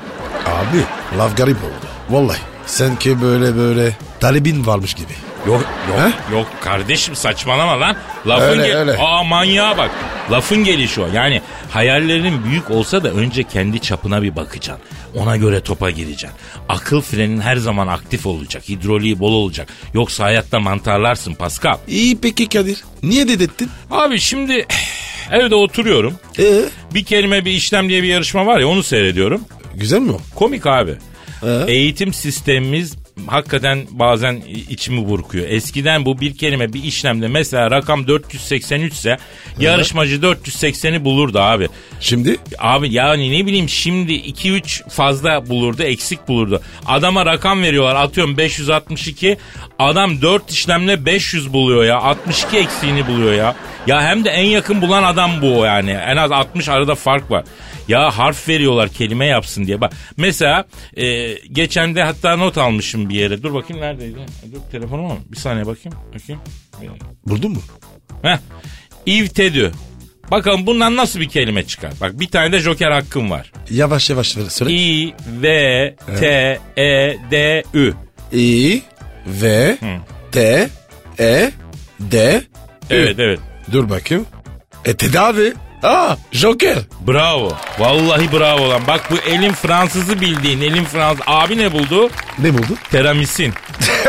Abi 0.46 0.78
laf 1.18 1.38
garip 1.38 1.58
oldu. 1.58 1.86
Vallahi 2.10 2.40
sanki 2.66 3.22
böyle 3.22 3.56
böyle 3.58 3.98
talibin 4.20 4.66
varmış 4.66 4.94
gibi. 4.94 5.14
Yok 5.48 5.66
yok 5.90 6.00
He? 6.00 6.36
yok 6.36 6.48
kardeşim 6.64 7.16
saçmalama 7.16 7.80
lan. 7.80 7.96
Lafın 8.28 8.46
Öyle, 8.48 8.68
gel- 8.68 8.78
öyle. 8.78 8.98
Aa 9.00 9.24
manyağa 9.24 9.78
bak. 9.78 9.92
Lafın 10.32 10.64
gelişi 10.64 11.02
o. 11.02 11.08
Yani 11.14 11.42
hayallerin 11.72 12.44
büyük 12.46 12.72
olsa 12.72 13.04
da 13.04 13.10
önce 13.12 13.44
kendi 13.44 13.80
çapına 13.80 14.22
bir 14.22 14.36
bakacaksın. 14.36 14.86
Ona 15.16 15.38
göre 15.38 15.62
topa 15.62 15.90
gireceksin. 15.90 16.30
Akıl 16.70 17.02
frenin 17.02 17.42
her 17.42 17.56
zaman 17.56 17.88
aktif 17.88 18.26
olacak. 18.26 18.70
Hidroliği 18.70 19.20
bol 19.20 19.34
olacak. 19.34 19.68
Yoksa 19.94 20.24
hayatta 20.24 20.60
mantarlarsın 20.60 21.34
Pascal. 21.34 21.78
İyi 21.88 22.18
peki 22.22 22.50
Kadir. 22.50 22.84
Niye 23.04 23.28
dedettin? 23.28 23.70
Abi 23.92 24.20
şimdi 24.20 24.66
evde 25.32 25.56
oturuyorum. 25.56 26.16
Ee, 26.40 26.44
Bir 26.94 27.04
kelime 27.04 27.46
bir 27.46 27.52
işlem 27.52 27.90
diye 27.90 28.04
bir 28.04 28.08
yarışma 28.08 28.46
var 28.46 28.60
ya 28.60 28.68
onu 28.68 28.84
seyrediyorum. 28.84 29.42
güzel 29.76 30.00
mi 30.00 30.12
o? 30.12 30.20
Komik 30.36 30.66
abi. 30.68 30.96
Ee? 31.46 31.72
Eğitim 31.72 32.14
sistemimiz 32.14 32.96
hakikaten 33.28 33.80
bazen 33.92 34.42
içimi 34.70 35.10
burkuyor. 35.10 35.48
Eskiden 35.50 36.06
bu 36.06 36.20
bir 36.20 36.38
kelime 36.38 36.74
bir 36.74 36.84
işlemde 36.84 37.28
mesela 37.28 37.72
rakam 37.72 38.08
483 38.08 38.94
ise 38.94 39.18
yarışmacı 39.60 40.16
480'i 40.16 41.06
bulurdu 41.06 41.40
abi. 41.40 41.68
Şimdi 42.00 42.38
Abi 42.60 42.94
yani 42.94 43.32
ne 43.42 43.46
bileyim 43.46 43.70
şimdi 43.70 44.14
2-3 44.14 44.90
fazla 44.90 45.50
bulurdu 45.50 45.84
eksik 45.84 46.28
bulurdu. 46.28 46.62
Adama 46.86 47.26
rakam 47.26 47.64
veriyorlar 47.64 47.96
atıyorum 47.96 48.38
562 48.38 49.38
adam 49.80 50.22
4 50.22 50.52
işlemle 50.52 51.06
500 51.06 51.54
buluyor 51.54 51.84
ya 51.84 51.98
62 51.98 52.58
eksiğini 52.58 53.08
buluyor 53.08 53.34
ya. 53.34 53.56
Ya 53.88 54.02
hem 54.02 54.26
de 54.26 54.30
en 54.30 54.46
yakın 54.46 54.82
bulan 54.82 55.04
adam 55.04 55.32
bu 55.42 55.66
yani 55.66 55.92
en 55.92 56.18
az 56.18 56.32
60 56.32 56.70
arada 56.70 56.96
fark 56.96 57.32
var. 57.32 57.44
Ya 57.88 58.18
harf 58.18 58.50
veriyorlar 58.50 58.90
kelime 58.90 59.26
yapsın 59.26 59.68
diye. 59.68 59.82
Bak 59.82 59.94
mesela 60.18 60.66
e, 60.98 61.34
geçen 61.34 61.96
de 61.96 62.04
hatta 62.04 62.38
not 62.38 62.58
almışım 62.58 63.10
bir 63.10 63.16
yere. 63.16 63.44
Dur 63.44 63.54
bakayım 63.54 63.84
neredeydi? 63.84 64.18
Dur 64.54 64.60
telefonum 64.72 65.06
mu? 65.06 65.20
Bir 65.32 65.38
saniye 65.38 65.66
bakayım. 65.66 65.98
Bakayım. 66.14 66.42
buldun 67.26 67.52
mu? 67.52 67.62
Heh. 68.22 68.38
İvtedü. 69.06 69.72
Bakalım 70.32 70.66
bundan 70.66 70.96
nasıl 70.96 71.20
bir 71.20 71.30
kelime 71.30 71.64
çıkar? 71.64 71.94
Bak 72.02 72.20
bir 72.20 72.28
tane 72.28 72.52
de 72.52 72.60
joker 72.60 72.92
hakkım 72.92 73.32
var. 73.32 73.52
Yavaş 73.70 74.10
yavaş 74.10 74.28
söyle. 74.28 74.74
İ, 74.74 75.14
V, 75.42 75.96
T, 76.20 76.28
E, 76.78 77.18
D, 77.32 77.64
Ü. 77.74 77.94
İ, 78.34 78.82
V, 79.28 79.78
T, 80.32 80.70
E, 81.20 81.52
D, 82.00 82.36
Ü. 82.38 82.44
Evet 82.90 83.20
evet. 83.20 83.40
Dur 83.72 83.90
bakayım. 83.90 84.26
E 84.86 84.94
tedavi. 84.96 85.54
Aa 85.84 86.16
Joker. 86.32 86.78
Bravo. 87.08 87.54
Vallahi 87.80 88.32
bravo 88.32 88.70
lan. 88.70 88.82
Bak 88.88 89.12
bu 89.12 89.16
elin 89.30 89.52
Fransızı 89.52 90.22
bildiğin 90.22 90.62
elin 90.62 90.84
Fransız. 90.86 91.24
Abi 91.28 91.58
ne 91.58 91.72
buldu? 91.72 92.10
Ne 92.40 92.54
buldu? 92.54 92.78
Teramisin. 92.92 93.54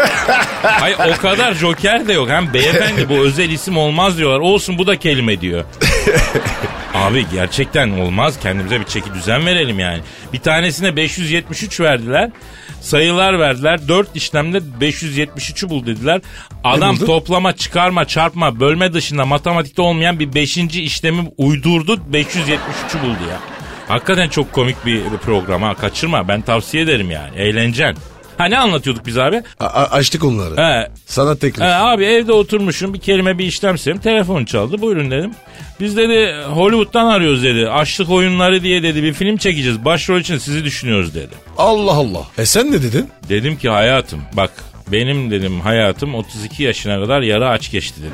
Hayır 0.63 0.97
o 1.19 1.21
kadar 1.23 1.55
joker 1.55 2.09
de 2.09 2.13
yok. 2.13 2.29
Hem 2.29 2.55
beyefendi 2.55 3.09
bu 3.09 3.15
özel 3.15 3.51
isim 3.51 3.77
olmaz 3.79 4.19
diyorlar. 4.19 4.41
Olsun 4.41 4.79
bu 4.79 4.87
da 4.87 4.99
kelime 4.99 5.41
diyor. 5.41 5.65
Abi 6.95 7.27
gerçekten 7.33 7.91
olmaz. 7.91 8.35
Kendimize 8.43 8.81
bir 8.81 8.85
çeki 8.87 9.15
düzen 9.15 9.47
verelim 9.47 9.79
yani. 9.79 10.01
Bir 10.33 10.41
tanesine 10.41 10.97
573 10.97 11.81
verdiler. 11.81 12.31
Sayılar 12.85 13.40
verdiler. 13.40 13.88
4 13.88 14.16
işlemde 14.16 14.59
573'ü 14.81 15.68
bul 15.68 15.87
dediler. 15.87 16.20
Adam 16.64 16.97
toplama, 16.97 17.57
çıkarma, 17.57 18.05
çarpma, 18.05 18.61
bölme 18.61 18.92
dışında 18.92 19.27
matematikte 19.27 19.83
olmayan 19.83 20.18
bir 20.20 20.35
5. 20.35 20.57
işlemi 20.59 21.33
uydurdu. 21.38 22.01
573'ü 22.12 23.03
buldu 23.03 23.25
ya. 23.31 23.38
Hakikaten 23.88 24.29
çok 24.29 24.53
komik 24.53 24.87
bir 24.87 25.03
program 25.23 25.62
ha. 25.62 25.75
Kaçırma. 25.75 26.29
Ben 26.29 26.40
tavsiye 26.40 26.83
ederim 26.83 27.11
yani. 27.11 27.37
Eğlencen. 27.37 27.97
Ha 28.38 28.44
ne 28.44 28.59
anlatıyorduk 28.59 29.07
biz 29.07 29.18
abi? 29.18 29.42
A- 29.61 29.64
a- 29.66 29.90
açtık 29.90 30.25
onları. 30.25 30.57
He, 30.57 30.88
Sana 31.07 31.37
teklif. 31.37 31.64
He, 31.64 31.75
abi 31.75 32.05
evde 32.05 32.33
oturmuşum 32.33 32.94
bir 32.94 32.99
kelime 33.01 33.38
bir 33.38 33.44
işlem 33.47 33.75
istedim. 33.75 33.99
Telefon 33.99 34.44
çaldı 34.44 34.81
buyurun 34.81 35.11
dedim. 35.11 35.31
Biz 35.81 35.97
dedi 35.97 36.35
Hollywood'dan 36.44 37.07
arıyoruz 37.07 37.42
dedi. 37.44 37.68
Açlık 37.68 38.11
oyunları 38.11 38.62
diye 38.62 38.83
dedi 38.83 39.03
bir 39.03 39.12
film 39.12 39.37
çekeceğiz. 39.37 39.85
Başrol 39.85 40.20
için 40.20 40.38
sizi 40.38 40.64
düşünüyoruz 40.64 41.14
dedi. 41.14 41.35
Allah 41.59 41.92
Allah. 41.92 42.23
E 42.38 42.47
sen 42.47 42.73
ne 42.73 42.83
dedin? 42.83 43.11
Dedim 43.29 43.57
ki 43.57 43.68
hayatım 43.68 44.20
bak 44.33 44.51
benim 44.92 45.31
dedim 45.31 45.61
hayatım 45.61 46.14
32 46.14 46.62
yaşına 46.62 47.01
kadar 47.01 47.20
yarı 47.23 47.49
aç 47.49 47.70
geçti 47.70 48.01
dedim. 48.01 48.12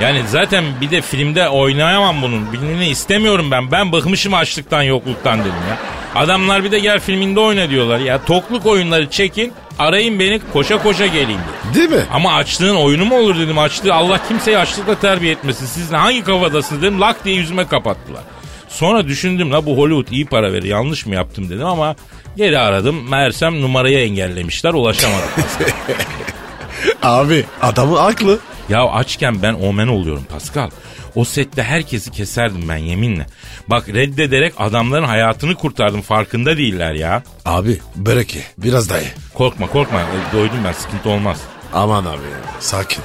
Yani 0.00 0.22
zaten 0.30 0.64
bir 0.80 0.90
de 0.90 1.00
filmde 1.00 1.48
oynayamam 1.48 2.22
bunun. 2.22 2.52
Bilmeni 2.52 2.88
istemiyorum 2.88 3.50
ben. 3.50 3.70
Ben 3.72 3.92
bıkmışım 3.92 4.34
açlıktan 4.34 4.82
yokluktan 4.82 5.40
dedim 5.40 5.52
ya. 5.70 5.78
Adamlar 6.14 6.64
bir 6.64 6.72
de 6.72 6.78
gel 6.78 7.00
filminde 7.00 7.40
oyna 7.40 7.70
diyorlar 7.70 7.98
ya. 7.98 8.24
Tokluk 8.24 8.66
oyunları 8.66 9.10
çekin 9.10 9.52
arayın 9.78 10.20
beni 10.20 10.40
koşa 10.52 10.82
koşa 10.82 11.06
geleyim 11.06 11.40
dedi. 11.40 11.74
Değil 11.78 12.00
mi? 12.00 12.06
Ama 12.12 12.34
açlığın 12.34 12.76
oyunu 12.76 13.04
mu 13.04 13.18
olur 13.18 13.38
dedim. 13.38 13.58
Açlığı 13.58 13.94
Allah 13.94 14.20
kimseyi 14.28 14.58
açlıkla 14.58 14.94
terbiye 14.94 15.32
etmesin. 15.32 15.66
Siz 15.66 15.92
hangi 15.92 16.24
kafadasınız 16.24 16.82
dedim. 16.82 17.00
Lak 17.00 17.24
diye 17.24 17.36
yüzüme 17.36 17.66
kapattılar. 17.66 18.22
Sonra 18.68 19.08
düşündüm 19.08 19.52
la 19.52 19.66
bu 19.66 19.76
Hollywood 19.78 20.12
iyi 20.12 20.26
para 20.26 20.52
verir. 20.52 20.64
Yanlış 20.68 21.06
mı 21.06 21.14
yaptım 21.14 21.50
dedim 21.50 21.66
ama 21.66 21.96
geri 22.36 22.58
aradım. 22.58 23.10
Meğersem 23.10 23.60
numarayı 23.62 23.98
engellemişler 23.98 24.74
ulaşamadım. 24.74 25.28
Abi 27.02 27.44
adamı 27.62 27.98
haklı. 27.98 28.38
ya 28.68 28.84
açken 28.88 29.42
ben 29.42 29.54
omen 29.54 29.88
oluyorum 29.88 30.24
Pascal. 30.32 30.70
O 31.14 31.24
sette 31.24 31.62
herkesi 31.62 32.10
keserdim 32.10 32.68
ben 32.68 32.76
yeminle. 32.76 33.26
Bak 33.68 33.88
reddederek 33.88 34.54
adamların 34.58 35.04
hayatını 35.04 35.54
kurtardım 35.54 36.02
farkında 36.02 36.56
değiller 36.56 36.92
ya. 36.94 37.22
Abi 37.44 37.80
börek 37.96 38.34
ye. 38.36 38.42
Biraz 38.58 38.90
daha 38.90 38.98
ye. 38.98 39.12
Korkma 39.34 39.66
korkma 39.66 40.00
E, 40.00 40.04
doydum 40.32 40.58
ben 40.64 40.72
sıkıntı 40.72 41.08
olmaz. 41.10 41.40
Aman 41.72 42.04
abi 42.04 42.20
sakin. 42.60 43.02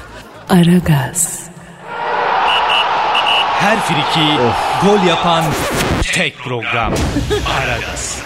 Aragaz, 0.49 1.39
Her 3.59 3.79
friki 3.79 4.37
gol 4.83 5.07
yapan 5.07 5.45
tek 6.13 6.37
program. 6.37 6.93
Aragaz. 7.61 8.17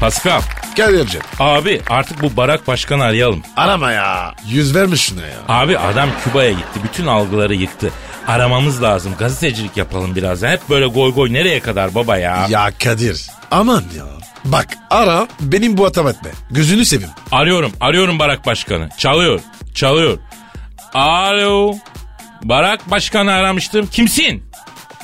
Pascal 0.00 0.40
Gel 0.76 0.94
Ercan. 0.94 1.22
abi 1.38 1.80
artık 1.90 2.22
bu 2.22 2.36
barak 2.36 2.66
başkanı 2.66 3.04
arayalım. 3.04 3.42
Arama 3.56 3.92
ya. 3.92 4.34
Yüz 4.48 4.74
vermiş 4.74 5.00
şuna 5.00 5.20
ya. 5.20 5.36
Abi 5.48 5.78
adam 5.78 6.08
Küba'ya 6.24 6.50
gitti. 6.50 6.80
Bütün 6.84 7.06
algıları 7.06 7.54
yıktı. 7.54 7.90
Aramamız 8.28 8.82
lazım. 8.82 9.12
Gazetecilik 9.18 9.76
yapalım 9.76 10.16
biraz. 10.16 10.42
Hep 10.42 10.60
böyle 10.70 10.86
goy 10.86 11.14
goy 11.14 11.32
nereye 11.32 11.60
kadar 11.60 11.94
baba 11.94 12.16
ya? 12.16 12.46
Ya 12.50 12.70
Kadir. 12.84 13.26
Aman 13.50 13.84
ya. 13.96 14.04
Bak 14.44 14.66
ara 14.90 15.28
benim 15.40 15.76
bu 15.76 15.86
atam 15.86 16.08
etme. 16.08 16.30
Gözünü 16.50 16.84
seveyim. 16.84 17.10
Arıyorum. 17.32 17.72
Arıyorum 17.80 18.18
Barak 18.18 18.46
Başkanı. 18.46 18.88
Çalıyor. 18.98 19.40
Çalıyor. 19.74 20.18
Alo. 20.94 21.74
Barak 22.42 22.90
Başkanı 22.90 23.32
aramıştım. 23.32 23.86
Kimsin? 23.86 24.44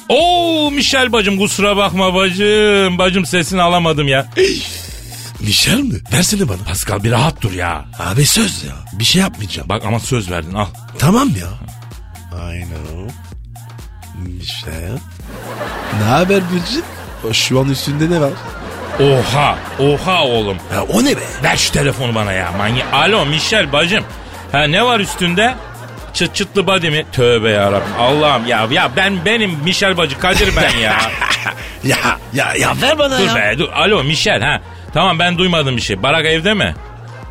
Oo 0.08 0.70
Michel 0.70 1.12
bacım 1.12 1.38
kusura 1.38 1.76
bakma 1.76 2.14
bacım. 2.14 2.98
Bacım 2.98 3.26
sesini 3.26 3.62
alamadım 3.62 4.08
ya. 4.08 4.26
Michel 5.40 5.78
mi? 5.78 5.94
Versene 6.12 6.48
bana. 6.48 6.58
Pascal 6.68 7.04
bir 7.04 7.10
rahat 7.10 7.42
dur 7.42 7.52
ya. 7.52 7.84
Abi 7.98 8.26
söz 8.26 8.64
ya. 8.64 8.72
Bir 8.92 9.04
şey 9.04 9.22
yapmayacağım. 9.22 9.68
Bak 9.68 9.82
ama 9.86 10.00
söz 10.00 10.30
verdin 10.30 10.54
al. 10.54 10.66
Tamam 10.98 11.28
ya. 11.40 11.48
I 12.54 12.64
know. 12.64 13.14
Michel. 14.18 14.98
Ne 16.00 16.04
haber 16.04 16.42
Bülcün? 16.52 16.84
Şu 17.32 17.60
an 17.60 17.68
üstünde 17.68 18.10
ne 18.10 18.20
var? 18.20 18.30
Oha. 19.00 19.58
Oha 19.78 20.24
oğlum. 20.24 20.56
Ya 20.74 20.82
o 20.82 21.04
ne 21.04 21.16
be? 21.16 21.20
Ver 21.42 21.56
şu 21.56 21.72
telefonu 21.72 22.14
bana 22.14 22.32
ya 22.32 22.52
manyak. 22.52 22.94
Alo 22.94 23.26
Michel 23.26 23.72
bacım. 23.72 24.04
Ha 24.52 24.62
ne 24.64 24.84
var 24.84 25.00
üstünde? 25.00 25.54
Çıt 26.14 26.34
çıtlı 26.34 26.66
body 26.66 26.90
mi? 26.90 27.06
Tövbe 27.12 27.50
yarabbim. 27.50 27.92
Allah'ım 27.98 28.46
ya 28.46 28.68
ya 28.70 28.90
ben 28.96 29.24
benim 29.24 29.50
Michel 29.64 29.96
bacı 29.96 30.18
Kadir 30.18 30.56
ben 30.56 30.76
ya. 30.78 30.96
Ya 31.84 32.18
ya 32.32 32.54
ya 32.54 32.74
ver 32.82 32.98
bana 32.98 33.18
dur 33.18 33.26
ya. 33.26 33.34
be 33.36 33.58
dur. 33.58 33.68
Alo 33.72 34.04
Michel 34.04 34.40
ha. 34.42 34.60
Tamam 34.96 35.18
ben 35.18 35.38
duymadım 35.38 35.76
bir 35.76 35.82
şey. 35.82 36.02
Barak 36.02 36.26
evde 36.26 36.54
mi? 36.54 36.74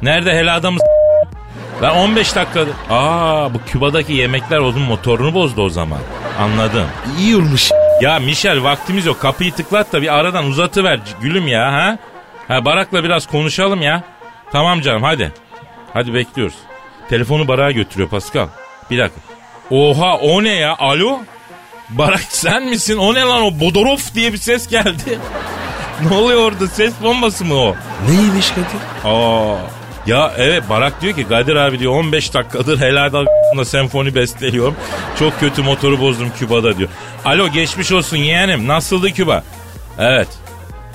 Nerede 0.02 0.34
hele 0.34 0.52
adamı 0.52 0.80
Ben 1.82 1.90
15 1.90 2.36
dakikadır. 2.36 2.74
Aa 2.90 3.54
bu 3.54 3.58
Küba'daki 3.68 4.14
yemekler 4.14 4.58
onun 4.58 4.82
motorunu 4.82 5.34
bozdu 5.34 5.62
o 5.62 5.70
zaman. 5.70 6.00
Anladım. 6.40 6.88
İyi 7.20 7.36
olmuş. 7.36 7.72
Ya 8.02 8.20
Michel 8.20 8.64
vaktimiz 8.64 9.06
yok. 9.06 9.22
Kapıyı 9.22 9.52
tıklat 9.52 9.94
da 9.94 10.02
bir 10.02 10.16
aradan 10.16 10.46
uzatıver 10.46 11.00
gülüm 11.22 11.48
ya 11.48 11.74
ha. 11.74 11.98
Ha 12.48 12.66
Barak'la 12.66 13.04
biraz 13.04 13.28
konuşalım 13.28 13.82
ya. 13.82 14.04
Tamam 14.52 14.82
canım 14.82 15.04
hadi. 15.04 15.34
Hadi 15.94 16.14
bekliyoruz. 16.14 16.56
Telefonu 17.10 17.48
Barak'a 17.48 17.72
götürüyor 17.72 18.10
Pascal. 18.10 18.48
Bir 18.92 18.98
dakika. 18.98 19.22
Oha 19.72 20.18
o 20.18 20.44
ne 20.44 20.54
ya? 20.54 20.76
Alo? 20.80 21.20
Barak 21.90 22.24
sen 22.30 22.64
misin? 22.64 22.98
O 22.98 23.14
ne 23.14 23.22
lan 23.22 23.42
o? 23.42 23.60
Bodorof 23.60 24.16
diye 24.16 24.34
bir 24.34 24.38
ses 24.38 24.68
geldi. 24.68 25.20
Ne 26.10 26.16
oluyor 26.16 26.42
orada? 26.42 26.68
Ses 26.68 26.94
bombası 27.04 27.46
mı 27.46 27.54
o? 27.56 27.76
Neymiş 28.10 28.50
Kadir? 28.50 29.10
Aa. 29.12 29.58
Ya 30.08 30.32
evet 30.38 30.64
Barak 30.70 31.02
diyor 31.02 31.16
ki 31.16 31.28
Kadir 31.28 31.56
abi 31.56 31.80
diyor 31.80 31.94
15 31.94 32.34
dakikadır 32.34 32.80
helal 32.80 33.26
senfoni 33.66 34.16
besteliyorum. 34.16 34.76
Çok 35.20 35.40
kötü 35.40 35.62
motoru 35.64 36.00
bozdum 36.02 36.28
Küba'da 36.40 36.78
diyor. 36.78 36.90
Alo 37.26 37.48
geçmiş 37.48 37.92
olsun 37.92 38.18
yeğenim 38.18 38.68
nasıldı 38.68 39.12
Küba? 39.12 39.44
Evet. 40.00 40.28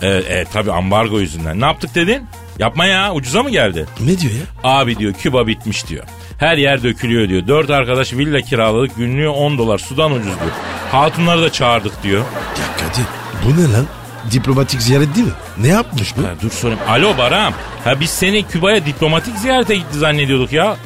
Evet, 0.03 0.25
evet 0.29 0.49
tabii 0.53 0.73
ambargo 0.73 1.21
yüzünden. 1.21 1.61
Ne 1.61 1.65
yaptık 1.65 1.95
dedin? 1.95 2.27
Yapma 2.59 2.87
ya 2.87 3.13
ucuza 3.15 3.43
mı 3.43 3.51
geldi? 3.51 3.87
Ne 4.01 4.19
diyor 4.19 4.33
ya? 4.33 4.71
Abi 4.71 4.99
diyor 4.99 5.13
Küba 5.13 5.47
bitmiş 5.47 5.87
diyor. 5.89 6.05
Her 6.39 6.57
yer 6.57 6.83
dökülüyor 6.83 7.29
diyor. 7.29 7.47
Dört 7.47 7.71
arkadaş 7.71 8.13
villa 8.13 8.41
kiraladık 8.41 8.97
günlüğü 8.97 9.29
10 9.29 9.59
dolar 9.59 9.79
sudan 9.79 10.13
ucuz 10.13 10.25
diyor. 10.25 10.51
Hatunları 10.93 11.43
da 11.43 11.53
çağırdık 11.53 12.03
diyor. 12.03 12.21
Ya 12.21 12.87
Kadir 12.89 13.05
bu 13.45 13.61
ne 13.63 13.73
lan? 13.73 13.87
Diplomatik 14.33 14.83
ziyaret 14.83 15.15
değil 15.15 15.27
mi? 15.27 15.33
Ne 15.59 15.69
yapmış 15.69 16.17
bu? 16.17 16.23
Ha, 16.23 16.31
dur 16.43 16.51
sorayım. 16.51 16.81
Alo 16.89 17.19
Baram. 17.19 17.53
Ha 17.85 18.01
biz 18.01 18.11
seni 18.11 18.43
Küba'ya 18.47 18.87
diplomatik 18.87 19.37
ziyarete 19.39 19.77
gitti 19.77 19.99
zannediyorduk 19.99 20.53
ya. 20.53 20.77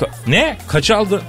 Ka- 0.00 0.08
ne? 0.26 0.58
Kaç 0.68 0.90
aldı? 0.90 1.22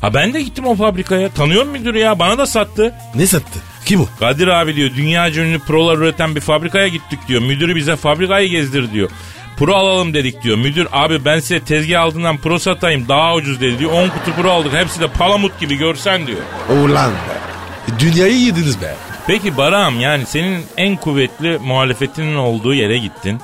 Ha 0.00 0.14
ben 0.14 0.34
de 0.34 0.42
gittim 0.42 0.66
o 0.66 0.74
fabrikaya. 0.74 1.28
Tanıyor 1.28 1.62
musun 1.64 1.78
müdürü 1.80 1.98
ya? 1.98 2.18
Bana 2.18 2.38
da 2.38 2.46
sattı. 2.46 2.94
Ne 3.14 3.26
sattı? 3.26 3.58
Kim 3.84 4.00
o? 4.00 4.06
Kadir 4.20 4.48
abi 4.48 4.76
diyor 4.76 4.90
dünya 4.96 5.30
ünlü 5.30 5.58
prolar 5.58 5.98
üreten 5.98 6.34
bir 6.36 6.40
fabrikaya 6.40 6.88
gittik 6.88 7.18
diyor. 7.28 7.42
Müdürü 7.42 7.76
bize 7.76 7.96
fabrikayı 7.96 8.48
gezdir 8.50 8.92
diyor. 8.92 9.10
Pro 9.58 9.74
alalım 9.74 10.14
dedik 10.14 10.42
diyor. 10.42 10.56
Müdür 10.58 10.88
abi 10.92 11.24
ben 11.24 11.40
size 11.40 11.60
tezgah 11.60 12.02
altından 12.02 12.36
pro 12.38 12.58
satayım 12.58 13.08
daha 13.08 13.34
ucuz 13.34 13.60
dedi 13.60 13.78
diyor. 13.78 13.92
10 13.92 14.08
kutu 14.08 14.32
pro 14.42 14.50
aldık 14.50 14.74
hepsi 14.74 15.00
de 15.00 15.08
palamut 15.08 15.60
gibi 15.60 15.76
görsen 15.76 16.26
diyor. 16.26 16.38
Ulan 16.70 17.10
be. 17.12 17.96
Dünyayı 17.98 18.38
yediniz 18.38 18.80
be. 18.82 18.94
Peki 19.26 19.56
Baram 19.56 20.00
yani 20.00 20.26
senin 20.26 20.64
en 20.76 20.96
kuvvetli 20.96 21.58
muhalefetinin 21.58 22.36
olduğu 22.36 22.74
yere 22.74 22.98
gittin. 22.98 23.40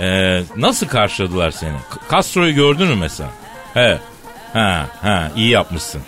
Ee, 0.00 0.42
nasıl 0.56 0.88
karşıladılar 0.88 1.50
seni? 1.50 1.76
Castro'yu 2.10 2.54
gördün 2.54 2.88
mü 2.88 2.94
mesela? 2.94 3.30
He. 3.74 3.98
Ha, 4.52 4.86
ha 5.02 5.30
iyi 5.36 5.48
yapmışsın. 5.48 6.02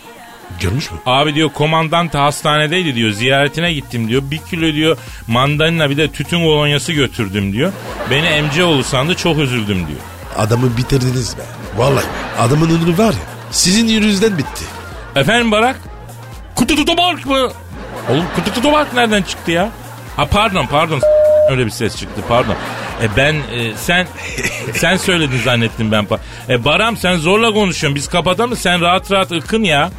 Görmüş 0.59 0.91
mü? 0.91 0.97
Abi 1.05 1.35
diyor 1.35 1.49
komandante 1.49 2.17
hastanedeydi 2.17 2.95
diyor. 2.95 3.11
Ziyaretine 3.11 3.73
gittim 3.73 4.07
diyor. 4.07 4.21
Bir 4.31 4.37
kilo 4.37 4.73
diyor 4.73 4.97
mandalina 5.27 5.89
bir 5.89 5.97
de 5.97 6.11
tütün 6.11 6.43
kolonyası 6.43 6.93
götürdüm 6.93 7.53
diyor. 7.53 7.71
Beni 8.11 8.25
emceoğlu 8.27 8.83
sandı 8.83 9.15
çok 9.15 9.37
üzüldüm 9.39 9.87
diyor. 9.87 9.99
Adamı 10.37 10.77
bitirdiniz 10.77 11.37
be. 11.37 11.41
Vallahi 11.77 12.05
adamın 12.39 12.69
ömrü 12.69 12.97
var 12.97 13.13
ya. 13.13 13.19
Sizin 13.51 13.87
yüzünüzden 13.87 14.37
bitti. 14.37 14.63
Efendim 15.15 15.51
Barak? 15.51 15.79
Kutu 16.55 16.75
tutu 16.75 16.97
bark 16.97 17.25
mı? 17.25 17.49
Oğlum 18.09 18.25
kutu 18.35 18.53
tutu 18.53 18.71
bark 18.71 18.93
nereden 18.93 19.21
çıktı 19.21 19.51
ya? 19.51 19.69
Ha 20.15 20.25
pardon 20.25 20.65
pardon 20.65 21.01
öyle 21.49 21.65
bir 21.65 21.71
ses 21.71 21.95
çıktı 21.97 22.21
pardon. 22.29 22.55
E 23.03 23.07
ben 23.17 23.33
e, 23.35 23.71
sen 23.77 24.07
sen 24.75 24.97
söyledin 24.97 25.39
zannettim 25.45 25.91
ben. 25.91 26.07
E 26.49 26.65
Baram 26.65 26.97
sen 26.97 27.15
zorla 27.17 27.53
konuşuyorsun. 27.53 27.95
Biz 27.95 28.07
kapatalım 28.07 28.55
sen 28.57 28.81
rahat 28.81 29.11
rahat 29.11 29.31
ıkın 29.31 29.63
ya. 29.63 29.89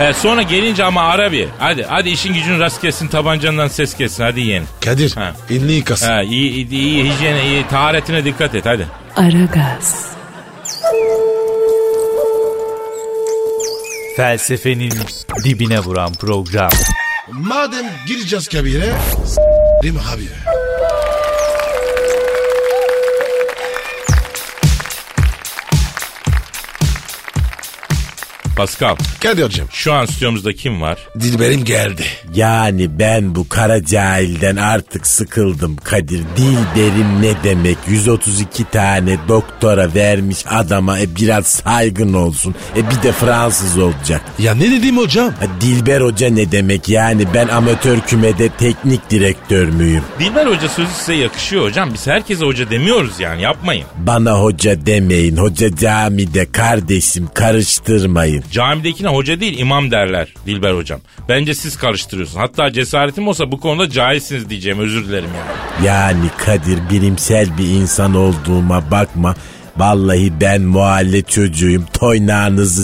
E, 0.00 0.12
sonra 0.12 0.42
gelince 0.42 0.84
ama 0.84 1.02
ara 1.02 1.32
bir. 1.32 1.48
Hadi 1.58 1.82
hadi 1.88 2.08
işin 2.10 2.34
gücün 2.34 2.60
rast 2.60 2.80
kessin 2.80 3.08
tabancandan 3.08 3.68
ses 3.68 3.96
kessin 3.96 4.24
hadi 4.24 4.40
yeğen. 4.40 4.64
Kadir 4.84 5.14
Ha. 5.16 5.32
elini 5.50 5.72
yıkasın. 5.72 6.06
Ha, 6.08 6.22
iyi, 6.22 6.50
iyi, 6.52 6.68
iyi 6.70 7.12
hijyene 7.12 7.46
iyi 7.46 7.66
taharetine 7.68 8.24
dikkat 8.24 8.54
et 8.54 8.66
hadi. 8.66 8.86
Aragaz, 9.16 10.06
Felsefenin 14.16 14.92
dibine 15.44 15.78
vuran 15.80 16.12
program. 16.12 16.70
Madem 17.32 17.86
gireceğiz 18.06 18.48
kabire 18.48 18.92
s**rim 19.26 19.98
abi. 20.14 20.28
Pascal 28.60 28.96
Kadir 29.22 29.44
hocam. 29.44 29.66
şu 29.72 29.92
an 29.92 30.06
stüdyomuzda 30.06 30.52
kim 30.52 30.80
var? 30.80 30.98
Dilberim 31.20 31.64
geldi. 31.64 32.02
Yani 32.34 32.98
ben 32.98 33.34
bu 33.34 33.48
kara 33.48 33.84
cahilden 33.84 34.56
artık 34.56 35.06
sıkıldım 35.06 35.76
Kadir. 35.76 36.22
Dilberim 36.36 37.22
ne 37.22 37.32
demek? 37.44 37.78
132 37.88 38.64
tane 38.64 39.18
doktora 39.28 39.94
vermiş 39.94 40.38
adama 40.48 40.98
e, 41.00 41.16
biraz 41.16 41.46
saygın 41.46 42.12
olsun. 42.14 42.54
E 42.76 42.90
bir 42.90 43.02
de 43.02 43.12
Fransız 43.12 43.78
olacak. 43.78 44.20
Ya 44.38 44.54
ne 44.54 44.70
dedim 44.70 44.98
hocam? 44.98 45.28
Ha, 45.28 45.46
Dilber 45.60 46.00
Hoca 46.00 46.30
ne 46.30 46.52
demek? 46.52 46.88
Yani 46.88 47.24
ben 47.34 47.48
amatör 47.48 48.00
kümede 48.00 48.48
teknik 48.48 49.10
direktör 49.10 49.68
müyüm? 49.68 50.02
Dilber 50.18 50.46
Hoca 50.46 50.68
sözü 50.68 50.90
size 50.98 51.14
yakışıyor 51.14 51.64
hocam. 51.64 51.90
Biz 51.94 52.06
herkese 52.06 52.44
hoca 52.44 52.70
demiyoruz 52.70 53.20
yani 53.20 53.42
yapmayın. 53.42 53.84
Bana 53.96 54.32
hoca 54.32 54.86
demeyin. 54.86 55.36
Hoca 55.36 55.76
camide 55.76 56.52
kardeşim 56.52 57.28
karıştırmayın. 57.34 58.44
Camidekine 58.50 59.08
hoca 59.08 59.40
değil 59.40 59.58
imam 59.58 59.90
derler 59.90 60.34
Dilber 60.46 60.72
hocam. 60.72 61.00
Bence 61.28 61.54
siz 61.54 61.76
karıştırıyorsunuz. 61.76 62.40
Hatta 62.42 62.72
cesaretim 62.72 63.28
olsa 63.28 63.52
bu 63.52 63.60
konuda 63.60 63.90
cahilsiniz 63.90 64.50
diyeceğim 64.50 64.78
özür 64.78 65.08
dilerim 65.08 65.30
yani. 65.36 65.86
Yani 65.86 66.30
Kadir 66.38 66.90
bilimsel 66.90 67.58
bir 67.58 67.66
insan 67.66 68.14
olduğuma 68.14 68.90
bakma. 68.90 69.34
Vallahi 69.76 70.40
ben 70.40 70.62
muhalle 70.62 71.22
çocuğuyum. 71.22 71.86
Toynağınızı 71.92 72.82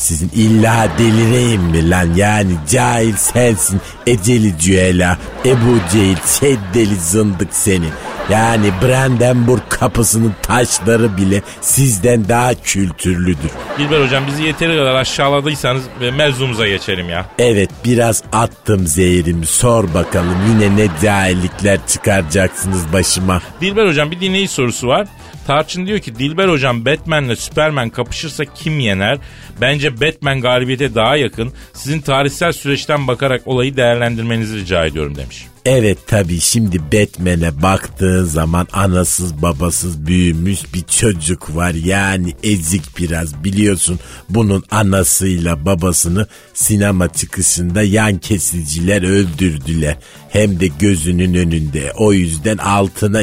sizin 0.00 0.30
illa 0.34 0.88
delireyim 0.98 1.62
mi 1.62 1.90
lan 1.90 2.08
yani 2.16 2.52
cahil 2.70 3.16
sensin 3.16 3.80
eceli 4.06 4.58
cüela 4.58 5.18
Ebu 5.44 5.78
Cehil 5.92 6.16
şeddeli 6.40 6.96
zındık 6.96 7.48
seni 7.50 7.86
yani 8.30 8.72
Brandenburg 8.82 9.62
kapısının 9.68 10.34
taşları 10.42 11.16
bile 11.16 11.42
sizden 11.60 12.28
daha 12.28 12.54
kültürlüdür. 12.54 13.50
Dilber 13.78 14.04
hocam 14.04 14.26
bizi 14.26 14.42
yeteri 14.42 14.76
kadar 14.76 14.94
aşağıladıysanız 14.94 15.82
ve 16.00 16.10
mevzumuza 16.10 16.68
geçelim 16.68 17.10
ya. 17.10 17.26
Evet 17.38 17.70
biraz 17.84 18.22
attım 18.32 18.86
zehrimi 18.86 19.46
sor 19.46 19.94
bakalım 19.94 20.36
yine 20.48 20.76
ne 20.76 20.88
cahillikler 21.02 21.78
çıkaracaksınız 21.86 22.92
başıma. 22.92 23.42
Dilber 23.60 23.86
hocam 23.86 24.10
bir 24.10 24.20
dinleyici 24.20 24.52
sorusu 24.52 24.88
var. 24.88 25.08
Tarçın 25.46 25.86
diyor 25.86 25.98
ki 25.98 26.18
Dilber 26.18 26.48
hocam 26.48 26.84
Batman'le 26.84 27.34
Superman 27.34 27.90
kapışırsa 27.90 28.44
kim 28.44 28.80
yener? 28.80 29.18
Bence 29.60 30.00
Batman 30.00 30.40
galibiyete 30.40 30.94
daha 30.94 31.16
yakın. 31.16 31.52
Sizin 31.72 32.00
tarihsel 32.00 32.52
süreçten 32.52 33.06
bakarak 33.08 33.42
olayı 33.46 33.76
değerlendirmenizi 33.76 34.56
rica 34.56 34.86
ediyorum 34.86 35.16
demiş. 35.16 35.46
Evet 35.64 35.98
tabii 36.06 36.40
şimdi 36.40 36.80
Batman'e 36.92 37.62
baktığın 37.62 38.24
zaman 38.24 38.68
anasız 38.72 39.42
babasız 39.42 40.06
büyümüş 40.06 40.74
bir 40.74 40.82
çocuk 40.82 41.56
var. 41.56 41.74
Yani 41.74 42.34
ezik 42.42 42.98
biraz 42.98 43.44
biliyorsun 43.44 44.00
bunun 44.28 44.64
anasıyla 44.70 45.66
babasını 45.66 46.26
sinema 46.54 47.12
çıkışında 47.12 47.82
yan 47.82 48.18
kesiciler 48.18 49.02
öldürdüler. 49.02 49.96
Hem 50.28 50.60
de 50.60 50.66
gözünün 50.66 51.34
önünde 51.34 51.92
o 51.96 52.12
yüzden 52.12 52.56
altına... 52.56 53.20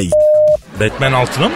Batman 0.80 1.12
altına 1.12 1.48
mı? 1.48 1.54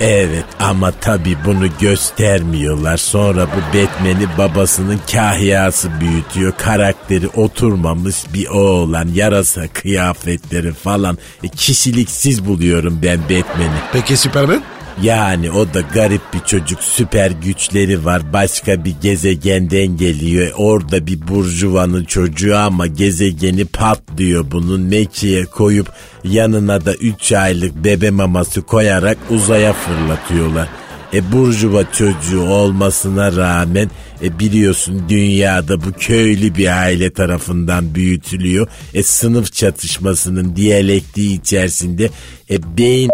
Evet 0.00 0.44
ama 0.60 0.90
tabi 0.90 1.36
bunu 1.44 1.66
göstermiyorlar. 1.80 2.96
Sonra 2.96 3.46
bu 3.46 3.78
Batman'i 3.78 4.38
babasının 4.38 5.00
kahyası 5.12 6.00
büyütüyor. 6.00 6.52
Karakteri 6.58 7.28
oturmamış 7.28 8.16
bir 8.34 8.48
oğlan. 8.48 9.08
Yarasa 9.14 9.68
kıyafetleri 9.68 10.72
falan. 10.72 11.18
E, 11.44 11.48
kişiliksiz 11.48 12.46
buluyorum 12.46 13.00
ben 13.02 13.22
Batman'i. 13.22 13.80
Peki 13.92 14.16
Superman? 14.16 14.62
Yani 15.02 15.50
o 15.50 15.74
da 15.74 15.80
garip 15.80 16.20
bir 16.34 16.40
çocuk 16.40 16.82
süper 16.82 17.30
güçleri 17.30 18.04
var 18.04 18.32
başka 18.32 18.84
bir 18.84 18.94
gezegenden 19.02 19.96
geliyor 19.96 20.52
orada 20.56 21.06
bir 21.06 21.28
burjuvanın 21.28 22.04
çocuğu 22.04 22.56
ama 22.56 22.86
gezegeni 22.86 23.64
patlıyor 23.64 24.50
bunun 24.50 24.80
mekiğe 24.80 25.44
koyup 25.44 25.92
yanına 26.24 26.84
da 26.84 26.94
3 26.94 27.32
aylık 27.32 27.84
bebe 27.84 28.10
maması 28.10 28.62
koyarak 28.62 29.18
uzaya 29.30 29.72
fırlatıyorlar. 29.72 30.68
E 31.14 31.32
burjuva 31.32 31.92
çocuğu 31.92 32.42
olmasına 32.42 33.36
rağmen 33.36 33.90
e 34.22 34.38
biliyorsun 34.38 35.02
dünyada 35.08 35.80
bu 35.80 35.92
köylü 35.92 36.54
bir 36.54 36.82
aile 36.82 37.12
tarafından 37.12 37.94
büyütülüyor. 37.94 38.68
E 38.94 39.02
sınıf 39.02 39.52
çatışmasının 39.52 40.56
diyalektiği 40.56 41.40
içerisinde 41.40 42.10
e 42.50 42.76
beyin 42.78 43.10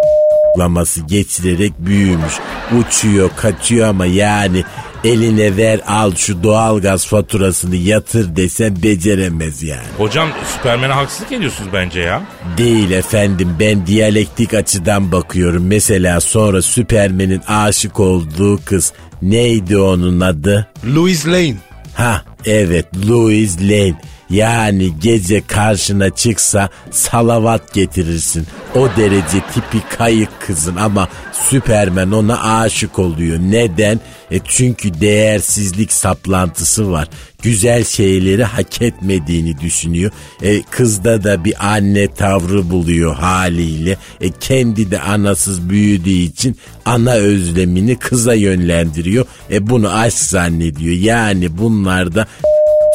laması 0.58 1.00
geçirerek 1.00 1.72
büyümüş. 1.78 2.32
Uçuyor 2.78 3.30
kaçıyor 3.36 3.88
ama 3.88 4.06
yani 4.06 4.64
eline 5.04 5.56
ver 5.56 5.80
al 5.86 6.14
şu 6.14 6.42
doğalgaz 6.42 7.06
faturasını 7.06 7.76
yatır 7.76 8.36
desen 8.36 8.82
beceremez 8.82 9.62
yani. 9.62 9.86
Hocam 9.98 10.28
Superman'e 10.56 10.92
haksızlık 10.92 11.32
ediyorsunuz 11.32 11.70
bence 11.72 12.00
ya. 12.00 12.22
Değil 12.58 12.90
efendim 12.90 13.56
ben 13.60 13.86
diyalektik 13.86 14.54
açıdan 14.54 15.12
bakıyorum. 15.12 15.66
Mesela 15.66 16.20
sonra 16.20 16.62
Süpermen'in 16.62 17.42
aşık 17.48 18.00
olduğu 18.00 18.64
kız 18.64 18.92
neydi 19.22 19.78
onun 19.78 20.20
adı? 20.20 20.66
Louis 20.94 21.26
Lane. 21.26 21.56
Ha 21.94 22.22
evet 22.44 22.86
Louis 23.08 23.60
Lane. 23.60 23.94
Yani 24.32 24.92
gece 25.00 25.46
karşına 25.46 26.10
çıksa 26.10 26.68
salavat 26.90 27.74
getirirsin. 27.74 28.46
O 28.74 28.88
derece 28.96 29.40
tipi 29.54 29.78
kayık 29.98 30.40
kızın 30.46 30.76
ama 30.76 31.08
Süpermen 31.50 32.10
ona 32.10 32.60
aşık 32.60 32.98
oluyor. 32.98 33.38
Neden? 33.38 34.00
E 34.30 34.38
çünkü 34.44 35.00
değersizlik 35.00 35.92
saplantısı 35.92 36.90
var. 36.90 37.08
Güzel 37.42 37.84
şeyleri 37.84 38.44
hak 38.44 38.82
etmediğini 38.82 39.60
düşünüyor. 39.60 40.10
E 40.42 40.62
kızda 40.62 41.24
da 41.24 41.44
bir 41.44 41.74
anne 41.74 42.14
tavrı 42.14 42.70
buluyor 42.70 43.14
haliyle. 43.14 43.96
E 44.20 44.30
kendi 44.30 44.90
de 44.90 45.00
anasız 45.00 45.68
büyüdüğü 45.70 46.10
için 46.10 46.56
ana 46.84 47.12
özlemini 47.12 47.96
kıza 47.98 48.34
yönlendiriyor. 48.34 49.26
E 49.50 49.68
bunu 49.68 49.92
aşk 49.94 50.18
zannediyor. 50.18 50.96
Yani 50.96 51.58
bunlarda 51.58 52.26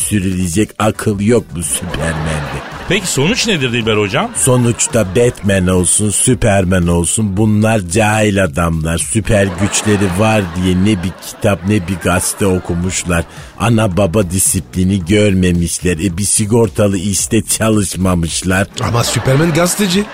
sürülecek 0.01 0.69
akıl 0.79 1.19
yok 1.19 1.43
bu 1.55 1.63
Süpermen'de. 1.63 2.77
Peki 2.89 3.07
sonuç 3.07 3.47
nedir 3.47 3.73
Dilber 3.73 3.97
hocam? 3.97 4.31
Sonuçta 4.35 5.15
Batman 5.15 5.67
olsun, 5.67 6.09
Superman 6.09 6.87
olsun 6.87 7.37
bunlar 7.37 7.79
cahil 7.79 8.43
adamlar. 8.43 8.97
Süper 8.97 9.47
güçleri 9.61 10.19
var 10.19 10.41
diye 10.55 10.75
ne 10.75 11.03
bir 11.03 11.11
kitap 11.27 11.67
ne 11.67 11.87
bir 11.87 11.95
gazete 12.03 12.45
okumuşlar. 12.47 13.25
Ana 13.59 13.97
baba 13.97 14.31
disiplini 14.31 15.05
görmemişler. 15.05 15.97
E 15.97 16.17
bir 16.17 16.23
sigortalı 16.23 16.97
işte 16.97 17.41
çalışmamışlar. 17.41 18.67
Ama 18.81 19.03
Superman 19.03 19.53
gazeteci. 19.53 20.05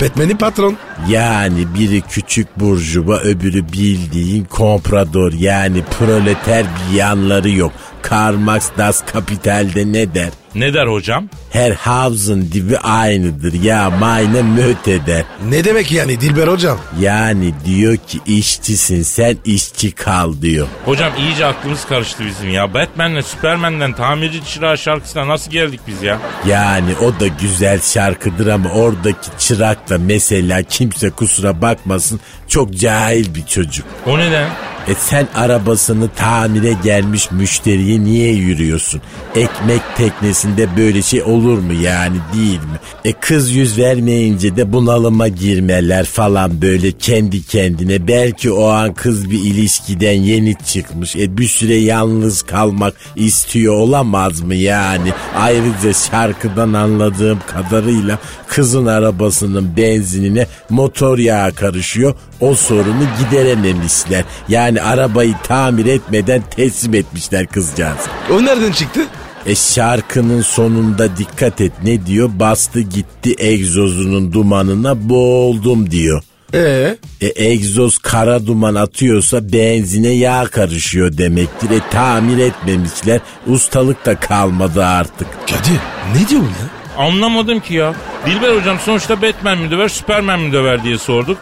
Batman'in 0.00 0.36
patron. 0.36 0.76
Yani 1.08 1.74
biri 1.74 2.00
küçük 2.00 2.60
burjuva 2.60 3.18
öbürü 3.18 3.72
bildiğin 3.72 4.44
komprador 4.44 5.32
yani 5.32 5.82
proleter 5.98 6.64
bir 6.64 6.96
yanları 6.96 7.50
yok. 7.50 7.72
Karl 8.02 8.36
Marx 8.36 8.70
Das 8.78 9.02
Kapital'de 9.12 9.92
ne 9.92 10.14
der? 10.14 10.30
Ne 10.58 10.74
der 10.74 10.86
hocam? 10.86 11.28
Her 11.50 11.70
havzın 11.70 12.50
dibi 12.52 12.78
aynıdır 12.78 13.52
ya 13.62 13.90
mayne 13.90 14.42
möt 14.42 14.88
eder. 14.88 15.24
Ne 15.48 15.64
demek 15.64 15.92
yani 15.92 16.20
Dilber 16.20 16.48
hocam? 16.48 16.78
Yani 17.00 17.54
diyor 17.64 17.96
ki 17.96 18.18
işçisin 18.26 19.02
sen 19.02 19.36
işçi 19.44 19.92
kal 19.92 20.32
diyor. 20.42 20.66
Hocam 20.84 21.12
iyice 21.18 21.46
aklımız 21.46 21.84
karıştı 21.84 22.24
bizim 22.26 22.50
ya. 22.50 22.74
Batman'le 22.74 23.20
Superman'den 23.20 23.92
tamirci 23.92 24.44
çırağı 24.44 24.78
şarkısına 24.78 25.28
nasıl 25.28 25.50
geldik 25.50 25.80
biz 25.86 26.02
ya? 26.02 26.18
Yani 26.46 26.94
o 27.02 27.20
da 27.20 27.26
güzel 27.26 27.80
şarkıdır 27.80 28.46
ama 28.46 28.70
oradaki 28.70 29.28
çırak 29.38 29.90
da 29.90 29.98
mesela 29.98 30.62
kimse 30.62 31.10
kusura 31.10 31.62
bakmasın 31.62 32.20
çok 32.48 32.74
cahil 32.74 33.34
bir 33.34 33.46
çocuk. 33.46 33.86
O 34.06 34.18
neden? 34.18 34.48
E 34.88 34.94
sen 34.94 35.28
arabasını 35.34 36.08
tamire 36.16 36.76
gelmiş 36.84 37.30
müşteriye 37.30 38.00
niye 38.04 38.32
yürüyorsun? 38.32 39.00
Ekmek 39.36 39.80
teknesinde 39.96 40.76
böyle 40.76 41.02
şey 41.02 41.22
olur 41.22 41.58
mu 41.58 41.72
yani 41.72 42.16
değil 42.34 42.58
mi? 42.58 42.78
E 43.04 43.12
kız 43.12 43.50
yüz 43.50 43.78
vermeyince 43.78 44.56
de 44.56 44.72
bunalıma 44.72 45.28
girmeler 45.28 46.04
falan 46.04 46.62
böyle 46.62 46.92
kendi 46.92 47.46
kendine. 47.46 48.08
Belki 48.08 48.50
o 48.52 48.68
an 48.68 48.94
kız 48.94 49.30
bir 49.30 49.38
ilişkiden 49.38 50.12
yeni 50.12 50.54
çıkmış. 50.66 51.16
E 51.16 51.38
bir 51.38 51.48
süre 51.48 51.74
yalnız 51.76 52.42
kalmak 52.42 52.94
istiyor 53.16 53.74
olamaz 53.74 54.40
mı 54.40 54.54
yani? 54.54 55.12
Ayrıca 55.36 55.92
şarkıdan 55.92 56.72
anladığım 56.72 57.38
kadarıyla 57.46 58.18
kızın 58.46 58.86
arabasının 58.86 59.76
benzinine 59.76 60.46
motor 60.70 61.18
yağı 61.18 61.54
karışıyor. 61.54 62.14
O 62.40 62.54
sorunu 62.54 63.04
giderememişler. 63.20 64.24
Yani 64.48 64.82
arabayı 64.82 65.34
tamir 65.42 65.86
etmeden 65.86 66.42
teslim 66.56 66.94
etmişler 66.94 67.46
kızcağızı. 67.46 68.08
O 68.32 68.44
nereden 68.44 68.72
çıktı? 68.72 69.00
E 69.46 69.54
şarkının 69.54 70.42
sonunda 70.42 71.16
dikkat 71.16 71.60
et 71.60 71.72
ne 71.84 72.06
diyor? 72.06 72.30
Bastı 72.34 72.80
gitti 72.80 73.34
egzozunun 73.38 74.32
dumanına 74.32 75.08
boğuldum 75.08 75.90
diyor. 75.90 76.22
Ee? 76.54 76.96
E, 77.20 77.26
egzoz 77.44 77.98
kara 77.98 78.46
duman 78.46 78.74
atıyorsa 78.74 79.52
benzine 79.52 80.08
yağ 80.08 80.44
karışıyor 80.44 81.18
demektir. 81.18 81.70
E 81.70 81.80
tamir 81.90 82.38
etmemişler. 82.38 83.20
Ustalık 83.46 84.06
da 84.06 84.20
kalmadı 84.20 84.84
artık. 84.84 85.28
Kadir 85.46 85.80
ne 86.14 86.28
diyorsun 86.28 86.48
ya? 86.48 87.04
Anlamadım 87.04 87.60
ki 87.60 87.74
ya. 87.74 87.94
Dilber 88.26 88.56
hocam 88.56 88.78
sonuçta 88.84 89.22
Batman 89.22 89.58
mi 89.58 89.70
döver 89.70 89.88
Superman 89.88 90.40
mi 90.40 90.52
döver 90.52 90.84
diye 90.84 90.98
sorduk. 90.98 91.38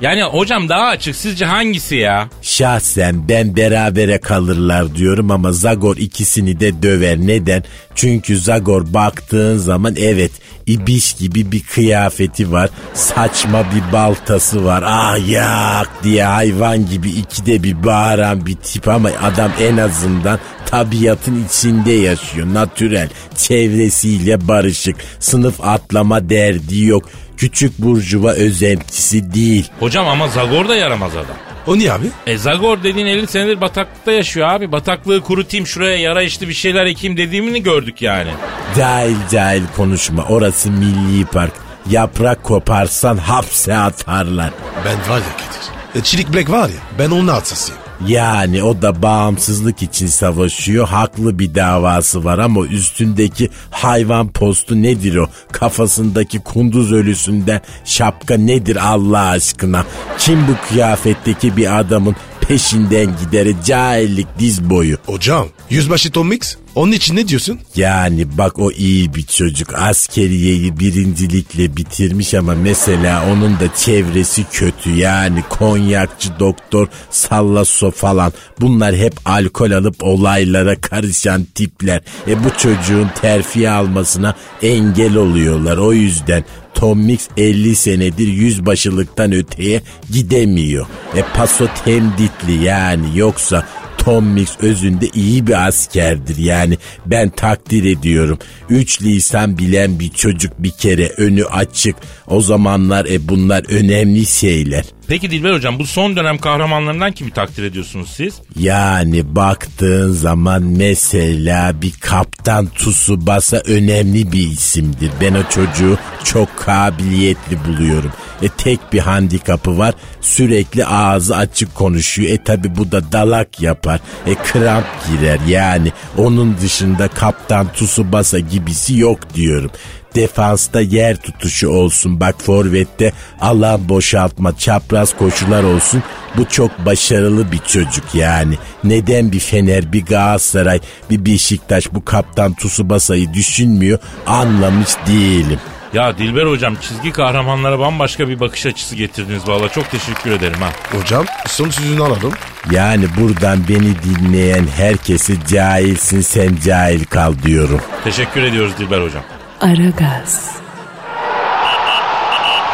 Yani 0.00 0.22
hocam 0.22 0.68
daha 0.68 0.86
açık 0.86 1.16
sizce 1.16 1.44
hangisi 1.44 1.96
ya? 1.96 2.28
Şahsen 2.42 3.28
ben 3.28 3.56
berabere 3.56 4.20
kalırlar 4.20 4.94
diyorum 4.94 5.30
ama 5.30 5.52
Zagor 5.52 5.96
ikisini 5.96 6.60
de 6.60 6.82
döver. 6.82 7.18
Neden? 7.18 7.64
Çünkü 7.94 8.38
Zagor 8.38 8.94
baktığın 8.94 9.56
zaman 9.58 9.94
evet 9.98 10.30
ibiş 10.66 11.12
gibi 11.12 11.52
bir 11.52 11.62
kıyafeti 11.62 12.52
var. 12.52 12.70
Saçma 12.94 13.64
bir 13.64 13.92
baltası 13.92 14.64
var. 14.64 14.84
Ah 14.86 15.28
yak 15.28 15.90
diye 16.04 16.24
hayvan 16.24 16.88
gibi 16.88 17.10
ikide 17.10 17.62
bir 17.62 17.84
bağıran 17.84 18.46
bir 18.46 18.56
tip 18.56 18.88
ama 18.88 19.10
adam 19.22 19.50
en 19.60 19.76
azından 19.76 20.38
tabiatın 20.66 21.44
içinde 21.44 21.92
yaşıyor. 21.92 22.46
Natürel, 22.52 23.08
çevresiyle 23.36 24.48
barışık, 24.48 24.96
sınıf 25.20 25.60
atlama 25.60 26.30
derdi 26.30 26.84
yok. 26.84 27.08
Küçük 27.38 27.78
burjuva 27.78 28.30
özentisi 28.32 29.34
değil. 29.34 29.70
Hocam 29.80 30.08
ama 30.08 30.28
Zagor 30.28 30.68
da 30.68 30.76
yaramaz 30.76 31.12
adam. 31.16 31.36
O 31.66 31.78
niye 31.78 31.92
abi? 31.92 32.06
E 32.26 32.38
Zagor 32.38 32.82
dediğin 32.82 33.06
50 33.06 33.26
senedir 33.26 33.60
bataklıkta 33.60 34.12
yaşıyor 34.12 34.48
abi. 34.48 34.72
Bataklığı 34.72 35.20
kurutayım 35.20 35.66
şuraya 35.66 35.96
yara 35.98 36.22
işte 36.22 36.48
bir 36.48 36.54
şeyler 36.54 36.86
ekeyim 36.86 37.16
dediğimini 37.16 37.62
gördük 37.62 38.02
yani. 38.02 38.30
Cahil 38.76 39.16
cahil 39.30 39.62
konuşma. 39.76 40.24
Orası 40.28 40.70
milli 40.70 41.24
park. 41.24 41.52
Yaprak 41.90 42.44
koparsan 42.44 43.16
hapse 43.16 43.76
atarlar. 43.76 44.50
Ben 44.84 44.94
var 45.12 45.18
ya 45.18 45.36
Kadir. 45.36 46.00
E, 46.00 46.04
Çelik 46.04 46.34
Black 46.34 46.50
var 46.50 46.68
ya 46.68 46.80
ben 46.98 47.10
onun 47.10 47.28
hastasıyım. 47.28 47.80
Yani 48.06 48.62
o 48.62 48.82
da 48.82 49.02
bağımsızlık 49.02 49.82
için 49.82 50.06
savaşıyor. 50.06 50.88
Haklı 50.88 51.38
bir 51.38 51.54
davası 51.54 52.24
var 52.24 52.38
ama 52.38 52.66
üstündeki 52.66 53.50
hayvan 53.70 54.28
postu 54.28 54.82
nedir 54.82 55.16
o? 55.16 55.26
Kafasındaki 55.52 56.38
kunduz 56.38 56.92
ölüsünden 56.92 57.60
şapka 57.84 58.36
nedir 58.36 58.76
Allah 58.92 59.20
aşkına? 59.20 59.84
Kim 60.18 60.48
bu 60.48 60.68
kıyafetteki 60.68 61.56
bir 61.56 61.78
adamın 61.78 62.16
peşinden 62.40 63.06
gideri 63.24 63.56
cahillik 63.64 64.26
diz 64.38 64.70
boyu. 64.70 64.96
Hocam 65.06 65.48
yüzbaşı 65.70 66.10
Tom 66.10 66.28
Mix 66.28 66.56
onun 66.78 66.92
için 66.92 67.16
ne 67.16 67.28
diyorsun? 67.28 67.58
Yani 67.76 68.38
bak 68.38 68.58
o 68.58 68.70
iyi 68.70 69.14
bir 69.14 69.22
çocuk. 69.22 69.74
Askeriyeyi 69.74 70.78
birincilikle 70.78 71.76
bitirmiş 71.76 72.34
ama 72.34 72.54
mesela 72.54 73.32
onun 73.32 73.52
da 73.52 73.74
çevresi 73.76 74.44
kötü. 74.52 74.90
Yani 74.90 75.42
konyakçı 75.48 76.28
doktor 76.38 76.88
sallaso 77.10 77.90
falan. 77.90 78.32
Bunlar 78.60 78.96
hep 78.96 79.14
alkol 79.24 79.70
alıp 79.70 79.96
olaylara 80.00 80.80
karışan 80.80 81.44
tipler. 81.44 82.00
E 82.28 82.44
bu 82.44 82.48
çocuğun 82.58 83.10
terfi 83.20 83.70
almasına 83.70 84.34
engel 84.62 85.16
oluyorlar. 85.16 85.76
O 85.76 85.92
yüzden 85.92 86.44
Tom 86.74 86.98
Mix 86.98 87.28
50 87.36 87.76
senedir 87.76 88.28
yüzbaşılıktan 88.28 89.32
öteye 89.32 89.82
gidemiyor. 90.12 90.86
E 91.16 91.22
paso 91.34 91.66
temditli 91.84 92.64
yani 92.64 93.18
yoksa 93.18 93.66
Tom 93.98 94.26
Mix 94.26 94.60
özünde 94.60 95.06
iyi 95.14 95.46
bir 95.46 95.66
askerdir 95.68 96.36
yani 96.36 96.78
ben 97.06 97.28
takdir 97.28 97.84
ediyorum. 97.84 98.38
3 98.70 99.02
lisan 99.02 99.58
bilen 99.58 100.00
bir 100.00 100.08
çocuk 100.08 100.52
bir 100.58 100.70
kere 100.70 101.08
önü 101.08 101.44
açık. 101.44 101.96
O 102.26 102.40
zamanlar 102.40 103.04
e 103.04 103.28
bunlar 103.28 103.64
önemli 103.70 104.26
şeyler. 104.26 104.84
Peki 105.08 105.30
Dilber 105.30 105.52
hocam 105.52 105.78
bu 105.78 105.86
son 105.86 106.16
dönem 106.16 106.38
kahramanlarından 106.38 107.12
kimi 107.12 107.30
takdir 107.30 107.64
ediyorsunuz 107.64 108.10
siz? 108.16 108.34
Yani 108.58 109.34
baktığın 109.36 110.12
zaman 110.12 110.62
mesela 110.62 111.82
bir 111.82 111.92
kaptan 112.00 112.66
Tsubasa 112.66 113.56
önemli 113.56 114.32
bir 114.32 114.48
isimdir. 114.48 115.10
Ben 115.20 115.34
o 115.34 115.42
çocuğu 115.50 115.98
çok 116.24 116.56
kabiliyetli 116.58 117.64
buluyorum. 117.64 118.12
E 118.42 118.48
tek 118.48 118.92
bir 118.92 118.98
handikapı 118.98 119.78
var 119.78 119.94
sürekli 120.20 120.86
ağzı 120.86 121.36
açık 121.36 121.74
konuşuyor. 121.74 122.30
E 122.30 122.44
tabi 122.44 122.76
bu 122.76 122.92
da 122.92 123.12
dalak 123.12 123.60
yapar. 123.60 124.00
E 124.26 124.34
kramp 124.34 124.86
girer 125.10 125.38
yani 125.48 125.92
onun 126.16 126.56
dışında 126.62 127.08
kaptan 127.08 127.72
Tsubasa 127.72 128.38
gibisi 128.38 128.98
yok 128.98 129.34
diyorum 129.34 129.70
defansta 130.14 130.80
yer 130.80 131.16
tutuşu 131.16 131.68
olsun. 131.68 132.20
Bak 132.20 132.34
forvette 132.42 133.12
alan 133.40 133.88
boşaltma, 133.88 134.58
çapraz 134.58 135.16
koşular 135.16 135.62
olsun. 135.62 136.02
Bu 136.36 136.44
çok 136.44 136.86
başarılı 136.86 137.52
bir 137.52 137.58
çocuk 137.58 138.14
yani. 138.14 138.54
Neden 138.84 139.32
bir 139.32 139.40
Fener, 139.40 139.92
bir 139.92 140.06
Galatasaray, 140.06 140.80
bir 141.10 141.24
Beşiktaş 141.24 141.94
bu 141.94 142.04
kaptan 142.04 142.54
Tsubasa'yı 142.54 143.34
düşünmüyor 143.34 143.98
anlamış 144.26 144.90
değilim. 145.06 145.58
Ya 145.92 146.18
Dilber 146.18 146.46
hocam 146.46 146.76
çizgi 146.80 147.12
kahramanlara 147.12 147.78
bambaşka 147.78 148.28
bir 148.28 148.40
bakış 148.40 148.66
açısı 148.66 148.96
getirdiniz 148.96 149.48
valla 149.48 149.68
çok 149.68 149.90
teşekkür 149.90 150.30
ederim 150.30 150.60
ha. 150.60 150.98
Hocam 150.98 151.24
son 151.46 151.70
sözünü 151.70 152.02
alalım. 152.02 152.32
Yani 152.70 153.04
buradan 153.20 153.58
beni 153.68 153.94
dinleyen 154.02 154.66
herkesi 154.76 155.46
cahilsin 155.48 156.20
sen 156.20 156.58
cahil 156.64 157.04
kal 157.04 157.34
diyorum. 157.42 157.80
Teşekkür 158.04 158.42
ediyoruz 158.42 158.72
Dilber 158.78 159.00
hocam. 159.02 159.22
Aragaz, 159.60 160.50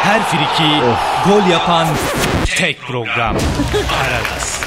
Her 0.02 0.22
friki 0.22 0.80
gol 1.26 1.46
yapan 1.50 1.86
tek 2.56 2.80
program. 2.80 3.36
Aragaz. 4.00 4.60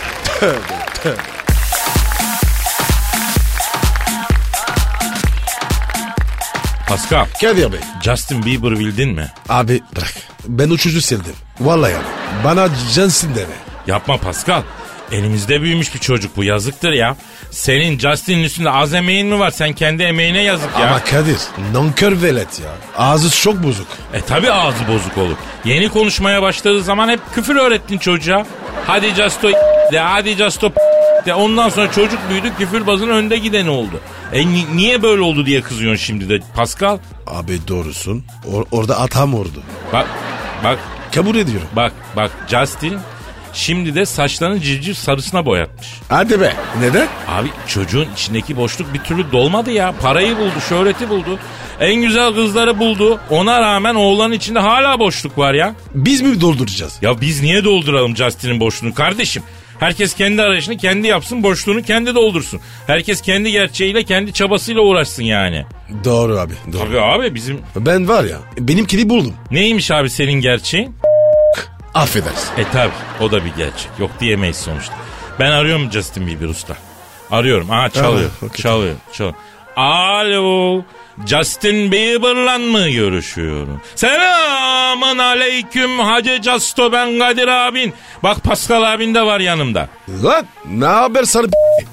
Pascal, 6.88 7.26
Kadir 7.42 7.72
Bey. 7.72 7.80
Justin 8.04 8.46
Bieber 8.46 8.72
bildin 8.80 9.10
mi? 9.16 9.28
Abi 9.50 9.82
bırak. 9.96 10.14
Ben 10.48 10.70
o 10.70 10.78
çocuğu 10.78 11.02
sevdim. 11.02 11.36
Vallahi 11.60 11.92
yani. 11.94 12.04
Bana 12.44 12.68
Johnson 12.96 13.36
deme. 13.36 13.54
Yapma 13.88 14.18
Pascal. 14.18 14.62
Elimizde 15.12 15.62
büyümüş 15.62 15.94
bir 15.96 16.00
çocuk 16.00 16.38
bu 16.38 16.44
yazıktır 16.44 16.92
ya. 16.92 17.16
Senin 17.52 18.00
Justin'in 18.00 18.44
üstünde 18.44 18.70
az 18.72 18.94
emeğin 18.94 19.28
mi 19.28 19.40
var? 19.40 19.52
Sen 19.52 19.74
kendi 19.74 20.04
emeğine 20.04 20.42
yazık 20.44 20.80
ya. 20.80 20.88
Ama 20.88 21.04
Kadir 21.04 21.38
nankör 21.74 22.22
velet 22.22 22.60
ya. 22.60 22.70
Ağzı 22.98 23.42
çok 23.42 23.64
bozuk. 23.64 23.88
E 24.14 24.22
tabi 24.22 24.52
ağzı 24.52 24.88
bozuk 24.88 25.18
olur. 25.18 25.36
Yeni 25.66 25.90
konuşmaya 25.90 26.42
başladığı 26.42 26.84
zaman 26.84 27.10
hep 27.10 27.20
küfür 27.36 27.56
öğrettin 27.56 27.98
çocuğa. 27.98 28.46
Hadi 28.88 29.10
Justo 29.16 29.50
de 29.92 30.00
hadi 30.00 30.36
Justo 30.36 30.72
de 31.26 31.34
ondan 31.34 31.70
sonra 31.70 31.92
çocuk 31.92 32.20
büyüdü 32.30 32.52
küfürbazın 32.58 33.10
önde 33.10 33.38
gideni 33.38 33.70
oldu. 33.70 34.00
E 34.34 34.48
ni- 34.48 34.78
niye 34.78 35.04
böyle 35.04 35.22
oldu 35.22 35.46
diye 35.46 35.62
kızıyorsun 35.62 36.06
şimdi 36.06 36.30
de 36.30 36.40
Pascal? 36.56 36.98
Abi 37.28 37.68
doğrusun. 37.68 38.24
Or- 38.54 38.66
orada 38.72 39.00
atam 39.00 39.34
vurdu. 39.34 39.64
Bak 39.94 40.08
bak 40.64 40.80
Kabul 41.16 41.36
ediyorum. 41.36 41.68
bak 41.76 41.92
bak 42.16 42.32
Justin 42.48 42.98
şimdi 43.54 43.96
de 43.96 44.06
saçlarını 44.06 44.62
civciv 44.62 44.94
sarısına 44.94 45.46
boyatmış. 45.46 45.88
Hadi 46.10 46.42
be. 46.42 46.54
Neden? 46.80 47.08
Abi 47.28 47.48
çocuğun 47.68 48.08
içindeki 48.14 48.58
boşluk 48.58 48.94
bir 48.94 49.00
türlü 49.00 49.32
dolmadı 49.32 49.72
ya. 49.72 49.94
Parayı 50.02 50.38
buldu, 50.38 50.54
şöhreti 50.70 51.10
buldu. 51.10 51.40
En 51.80 51.96
güzel 51.96 52.34
kızları 52.34 52.80
buldu. 52.80 53.20
Ona 53.30 53.62
rağmen 53.62 53.96
oğlanın 53.96 54.34
içinde 54.34 54.60
hala 54.60 55.00
boşluk 55.00 55.38
var 55.38 55.54
ya. 55.54 55.74
Biz 55.96 56.22
mi 56.22 56.42
dolduracağız? 56.42 56.98
Ya 57.02 57.22
biz 57.22 57.42
niye 57.42 57.64
dolduralım 57.64 58.18
Justin'in 58.18 58.60
boşluğunu 58.60 58.94
kardeşim? 58.94 59.44
Herkes 59.80 60.14
kendi 60.14 60.42
arayışını 60.42 60.78
kendi 60.78 61.08
yapsın, 61.08 61.44
boşluğunu 61.44 61.82
kendi 61.82 62.16
doldursun. 62.16 62.60
Herkes 62.88 63.22
kendi 63.22 63.52
gerçeğiyle, 63.52 64.04
kendi 64.04 64.34
çabasıyla 64.34 64.82
uğraşsın 64.82 65.24
yani. 65.24 65.66
Doğru 66.04 66.40
abi. 66.40 66.54
Doğru. 66.74 66.80
Tabii 66.84 67.02
abi 67.02 67.36
bizim... 67.36 67.60
Ben 67.76 68.08
var 68.08 68.24
ya 68.24 68.38
benimkini 68.60 69.10
buldum. 69.10 69.34
Neymiş 69.52 69.92
abi 69.92 70.10
senin 70.10 70.32
gerçeğin? 70.34 70.96
Affedersin. 71.98 72.52
E 72.58 72.64
tabi 72.72 72.92
o 73.22 73.32
da 73.32 73.46
bir 73.46 73.54
gerçek. 73.58 73.92
Yok 74.00 74.12
diyemeyiz 74.20 74.58
sonuçta. 74.58 74.94
Ben 75.40 75.52
arıyorum 75.52 75.92
Justin 75.92 76.28
Bieber 76.28 76.48
usta. 76.48 76.76
Arıyorum. 77.32 77.72
Aa 77.72 77.90
çalıyor. 77.90 78.30
Aa, 78.42 78.46
okey. 78.46 78.64
çalıyor. 78.64 78.96
Çalıyor. 79.14 79.36
Alo. 79.76 80.82
Justin 81.26 81.92
Bieber'la 81.92 82.58
mı 82.58 82.90
görüşüyorum? 82.90 83.82
Selamın 83.96 85.18
aleyküm 85.18 86.00
Hacı 86.00 86.42
Casto 86.42 86.92
ben 86.92 87.20
Kadir 87.20 87.48
abin. 87.48 87.94
Bak 88.24 88.44
Pascal 88.44 88.94
abin 88.94 89.16
de 89.16 89.22
var 89.22 89.40
yanımda. 89.40 89.88
Lan 90.24 90.46
ne 90.72 90.86
haber 90.86 91.24
sarı 91.24 91.48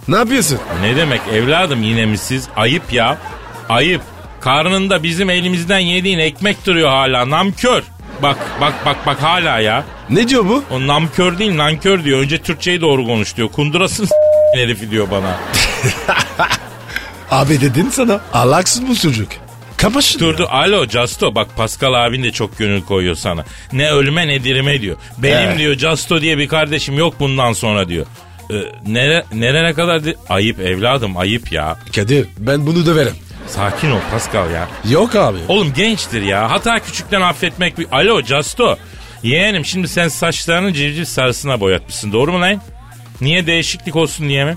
Ne 0.09 0.16
yapıyorsun? 0.16 0.59
Ne 0.82 0.96
demek 0.96 1.20
evladım 1.32 1.82
yine 1.82 2.07
mi 2.07 2.18
siz? 2.18 2.48
Ayıp 2.57 2.92
ya. 2.92 3.18
Ayıp. 3.68 4.02
Karnında 4.40 5.02
bizim 5.02 5.30
elimizden 5.30 5.78
yediğin 5.78 6.18
ekmek 6.18 6.66
duruyor 6.66 6.88
hala. 6.88 7.30
Namkör. 7.30 7.82
Bak 8.25 8.37
bak 8.61 8.72
bak 8.87 9.07
bak 9.07 9.22
hala 9.22 9.59
ya. 9.59 9.85
Ne 10.11 10.29
diyor 10.29 10.45
bu? 10.49 10.64
O 10.70 10.87
namkör 10.87 11.39
değil 11.39 11.57
nankör 11.57 12.05
diyor. 12.05 12.18
Önce 12.18 12.39
Türkçeyi 12.39 12.81
doğru 12.81 13.07
konuş 13.07 13.37
diyor. 13.37 13.49
Kundurasın 13.49 14.09
herifi 14.55 14.91
diyor 14.91 15.11
bana. 15.11 15.37
Abi 17.31 17.61
dedin 17.61 17.89
sana. 17.91 18.20
Alaksız 18.33 18.89
bu 18.89 18.97
çocuk. 18.97 19.29
Kapa 19.77 20.03
şunu 20.03 20.20
Dur 20.22 20.39
dur 20.39 20.43
ya. 20.45 20.49
alo 20.51 20.87
Casto 20.87 21.35
bak 21.35 21.49
Pascal 21.57 21.95
abin 22.07 22.22
de 22.25 22.33
çok 22.33 22.59
gönül 22.59 22.83
koyuyor 22.83 23.14
sana. 23.14 23.45
Ne 23.72 23.91
ölüme 23.91 24.29
ne 24.29 24.45
dirime 24.45 24.81
diyor. 24.81 24.97
Benim 25.18 25.51
He. 25.51 25.59
diyor 25.59 25.75
Casto 25.75 26.20
diye 26.20 26.39
bir 26.39 26.49
kardeşim 26.49 26.99
yok 26.99 27.14
bundan 27.20 27.53
sonra 27.53 27.89
diyor. 27.89 28.07
Ee, 28.51 28.55
nere, 28.87 29.25
nerene 29.33 29.75
kadar 29.75 30.05
di- 30.05 30.16
ayıp 30.29 30.61
evladım 30.61 31.16
ayıp 31.16 31.53
ya. 31.53 31.77
Kadir 31.97 32.27
ben 32.39 32.66
bunu 32.66 32.87
döverim. 32.87 33.14
Sakin 33.47 33.90
ol 33.90 33.99
Pascal 34.11 34.51
ya. 34.51 34.68
Yok 34.90 35.16
abi. 35.16 35.38
Oğlum 35.49 35.72
gençtir 35.76 36.22
ya. 36.22 36.51
Hata 36.51 36.78
küçükten 36.78 37.20
affetmek 37.20 37.78
bir... 37.78 37.86
Alo 37.92 38.22
Casto. 38.22 38.78
Yeğenim 39.22 39.64
şimdi 39.64 39.88
sen 39.88 40.09
saçlarını 40.09 40.72
civciv 40.72 41.05
sarısına 41.05 41.61
boyatmışsın 41.61 42.12
doğru 42.12 42.32
mu 42.32 42.40
lan? 42.40 42.61
Niye 43.20 43.47
değişiklik 43.47 43.97
olsun 43.97 44.28
diye 44.28 44.45
mi? 44.45 44.57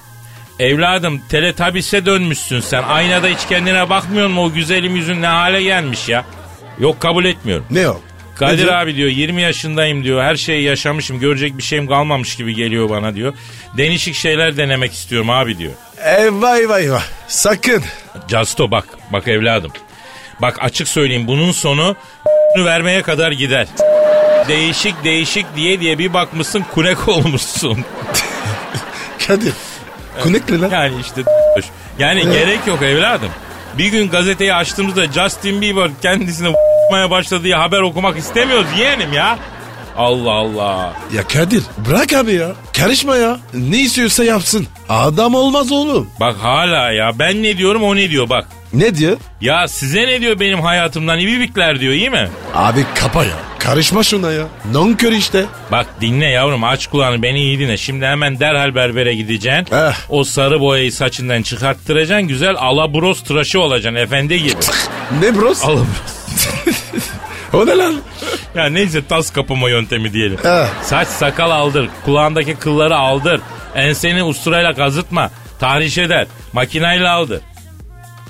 Evladım 0.60 1.22
teletabise 1.30 2.06
dönmüşsün 2.06 2.60
sen. 2.60 2.84
Aynada 2.84 3.28
hiç 3.28 3.46
kendine 3.50 3.90
bakmıyor 3.90 4.28
mu 4.28 4.44
o 4.44 4.54
güzelim 4.54 4.96
yüzün 4.96 5.22
ne 5.22 5.28
hale 5.28 5.64
gelmiş 5.64 6.10
ya? 6.10 6.26
Yok 6.80 7.00
kabul 7.00 7.26
etmiyorum. 7.26 7.66
Ne 7.72 7.90
o? 7.90 8.02
Kadir 8.36 8.58
diyor? 8.58 8.74
abi 8.74 8.96
diyor 8.96 9.10
20 9.10 9.42
yaşındayım 9.42 10.04
diyor. 10.04 10.24
Her 10.24 10.36
şeyi 10.36 10.64
yaşamışım. 10.64 11.20
Görecek 11.20 11.58
bir 11.58 11.64
şeyim 11.64 11.88
kalmamış 11.88 12.36
gibi 12.36 12.56
geliyor 12.56 12.90
bana 12.90 13.16
diyor. 13.16 13.34
Değişik 13.78 14.16
şeyler 14.16 14.58
denemek 14.58 14.94
istiyorum 14.94 15.30
abi 15.30 15.58
diyor. 15.58 15.74
Eyvah 16.06 16.58
eyvah 16.58 16.80
eyvah. 16.80 17.04
Sakın. 17.28 17.84
Casto 18.28 18.72
bak. 18.72 18.86
Bak 19.14 19.28
evladım. 19.28 19.72
Bak 20.42 20.58
açık 20.62 20.88
söyleyeyim 20.88 21.28
bunun 21.28 21.52
sonu 21.52 21.96
vermeye 22.58 23.02
kadar 23.02 23.32
gider. 23.32 23.68
Değişik 24.48 25.04
değişik 25.04 25.56
diye 25.56 25.80
diye 25.80 25.98
bir 26.00 26.14
bakmışsın 26.14 26.66
kunek 26.74 27.08
olmuşsun. 27.08 27.86
Kadir. 29.28 29.54
Kunek 30.24 30.50
ne 30.50 30.60
lan? 30.60 30.70
Yani 30.70 30.96
işte 31.02 31.22
yani 32.00 32.24
gerek 32.32 32.60
yok 32.68 32.82
evladım. 32.82 33.30
Bir 33.78 33.86
gün 33.86 34.10
gazeteyi 34.10 34.54
açtığımızda 34.54 35.06
Justin 35.12 35.62
Bieber 35.62 35.90
kendisine 36.02 36.54
maya 36.92 37.12
başladı 37.12 37.44
diye 37.44 37.56
haber 37.56 37.82
okumak 37.82 38.18
istemiyoruz 38.18 38.68
yeğenim 38.78 39.14
ya. 39.14 39.40
Allah 39.98 40.32
Allah. 40.32 40.94
Ya 41.14 41.28
Kadir 41.28 41.64
bırak 41.90 42.14
abi 42.14 42.34
ya. 42.34 42.52
Karışma 42.78 43.16
ya. 43.18 43.38
Ne 43.54 43.78
istiyorsa 43.80 44.24
yapsın. 44.24 44.68
Adam 44.90 45.36
olmaz 45.36 45.72
oğlum. 45.72 46.10
Bak 46.20 46.36
hala 46.42 46.92
ya 46.92 47.20
ben 47.20 47.44
ne 47.44 47.58
diyorum 47.58 47.84
o 47.84 47.96
ne 47.96 48.10
diyor 48.10 48.30
bak. 48.30 48.48
Ne 48.74 48.96
diyor? 48.96 49.18
Ya 49.42 49.68
size 49.68 50.08
ne 50.08 50.22
diyor 50.22 50.40
benim 50.40 50.62
hayatımdan 50.62 51.20
ibibikler 51.20 51.80
diyor 51.80 51.94
iyi 51.94 52.10
mi? 52.10 52.30
Abi 52.56 52.86
kapa 52.96 53.24
ya. 53.24 53.32
Karışma 53.60 54.04
şuna 54.04 54.32
ya. 54.32 54.46
Nonkör 54.72 55.12
işte. 55.12 55.46
Bak 55.72 55.88
dinle 56.02 56.26
yavrum 56.26 56.64
aç 56.64 56.88
kulağını 56.88 57.24
beni 57.24 57.40
iyi 57.40 57.60
dinle. 57.60 57.78
Şimdi 57.78 58.06
hemen 58.06 58.40
derhal 58.40 58.76
berbere 58.76 59.16
gideceksin. 59.16 59.76
Eh. 59.76 59.94
O 60.10 60.24
sarı 60.24 60.60
boyayı 60.60 60.92
saçından 60.92 61.42
çıkarttıracaksın. 61.42 62.28
Güzel 62.28 62.56
alabros 62.58 63.24
tıraşı 63.24 63.60
olacaksın 63.62 63.96
efendi 63.96 64.44
gibi. 64.44 64.56
Ne 65.22 65.36
bros? 65.36 65.66
alabros. 65.66 66.17
O 67.54 67.66
ne 67.66 67.78
lan? 67.78 67.96
Ya 68.56 68.66
neyse 68.66 69.06
tas 69.08 69.34
kapama 69.34 69.70
yöntemi 69.70 70.14
diyelim. 70.14 70.38
Eh. 70.46 70.68
Saç 70.84 71.08
sakal 71.08 71.52
aldır. 71.52 71.90
Kulağındaki 72.06 72.56
kılları 72.56 72.98
aldır. 72.98 73.42
Enseni 73.76 74.24
usturayla 74.24 74.74
kazıtma. 74.74 75.32
Tahriş 75.60 75.98
eder. 75.98 76.28
Makinayla 76.54 77.14
aldır. 77.14 77.42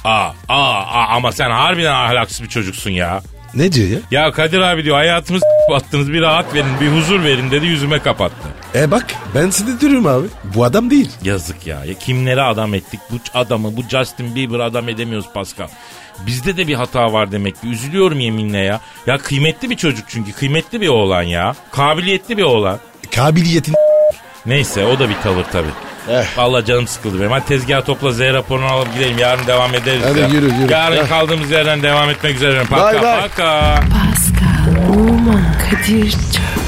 Aa, 0.04 0.30
aa, 0.50 0.82
aa, 0.84 1.08
ama 1.16 1.32
sen 1.32 1.50
harbiden 1.52 1.94
ahlaksız 1.94 2.44
bir 2.44 2.48
çocuksun 2.50 2.92
ya. 2.92 3.22
Ne 3.54 3.72
diyor 3.72 3.90
ya? 3.90 4.00
Ya 4.12 4.32
Kadir 4.32 4.60
abi 4.60 4.84
diyor 4.84 4.96
hayatımız 4.96 5.42
battınız 5.72 6.14
bir 6.14 6.22
rahat 6.22 6.54
verin 6.54 6.80
bir 6.82 6.88
huzur 6.88 7.24
verin 7.24 7.52
dedi 7.52 7.66
yüzüme 7.66 8.00
kapattı. 8.00 8.48
E 8.76 8.92
bak 8.92 9.06
ben 9.36 9.50
seni 9.50 9.80
diyorum 9.80 10.08
abi. 10.08 10.28
Bu 10.56 10.64
adam 10.64 10.90
değil. 10.90 11.12
Yazık 11.24 11.68
ya. 11.68 11.86
ya 11.86 11.94
kimlere 11.94 12.42
adam 12.42 12.74
ettik 12.74 13.00
bu 13.12 13.16
adamı 13.34 13.78
bu 13.78 13.82
Justin 13.90 14.36
Bieber 14.36 14.60
adam 14.60 14.90
edemiyoruz 14.90 15.28
Pascal. 15.34 15.68
Bizde 16.26 16.58
de 16.58 16.68
bir 16.68 16.74
hata 16.76 17.14
var 17.14 17.32
demek 17.32 17.62
ki. 17.62 17.68
Üzülüyorum 17.68 18.20
yeminle 18.20 18.58
ya. 18.60 18.80
Ya 19.08 19.18
kıymetli 19.18 19.70
bir 19.70 19.76
çocuk 19.78 20.06
çünkü. 20.10 20.32
Kıymetli 20.34 20.82
bir 20.82 20.88
oğlan 20.88 21.22
ya. 21.24 21.56
Kabiliyetli 21.72 22.38
bir 22.38 22.44
oğlan. 22.44 22.80
Kabiliyetin 23.16 23.76
Neyse 24.46 24.86
o 24.86 25.00
da 25.00 25.10
bir 25.10 25.16
tavır 25.24 25.44
tabii. 25.52 25.68
Eh. 26.10 26.38
Vallahi 26.38 26.66
canım 26.66 26.88
sıkıldı 26.88 27.20
benim. 27.20 27.32
Hadi 27.32 27.46
tezgah 27.46 27.86
topla 27.86 28.12
Z 28.12 28.20
raporunu 28.20 28.66
alıp 28.66 28.94
gidelim. 28.94 29.18
Yarın 29.18 29.48
devam 29.48 29.76
ederiz 29.76 30.04
Hadi 30.06 30.20
ya. 30.20 30.28
yürü, 30.28 30.46
yürü. 30.62 30.72
Yarın 30.72 30.98
Eh. 30.98 31.08
kaldığımız 31.10 31.52
yerden 31.52 31.84
devam 31.84 32.10
etmek 32.10 32.36
üzere. 32.36 32.64
Paka 32.70 32.84
Bay 32.84 33.02
bay. 33.02 33.22
paka. 33.22 33.76
Pascal, 33.76 34.94
Oman, 35.00 35.44
Kadir 35.72 36.12
çok 36.12 36.67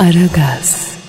Aragaz. 0.00 0.99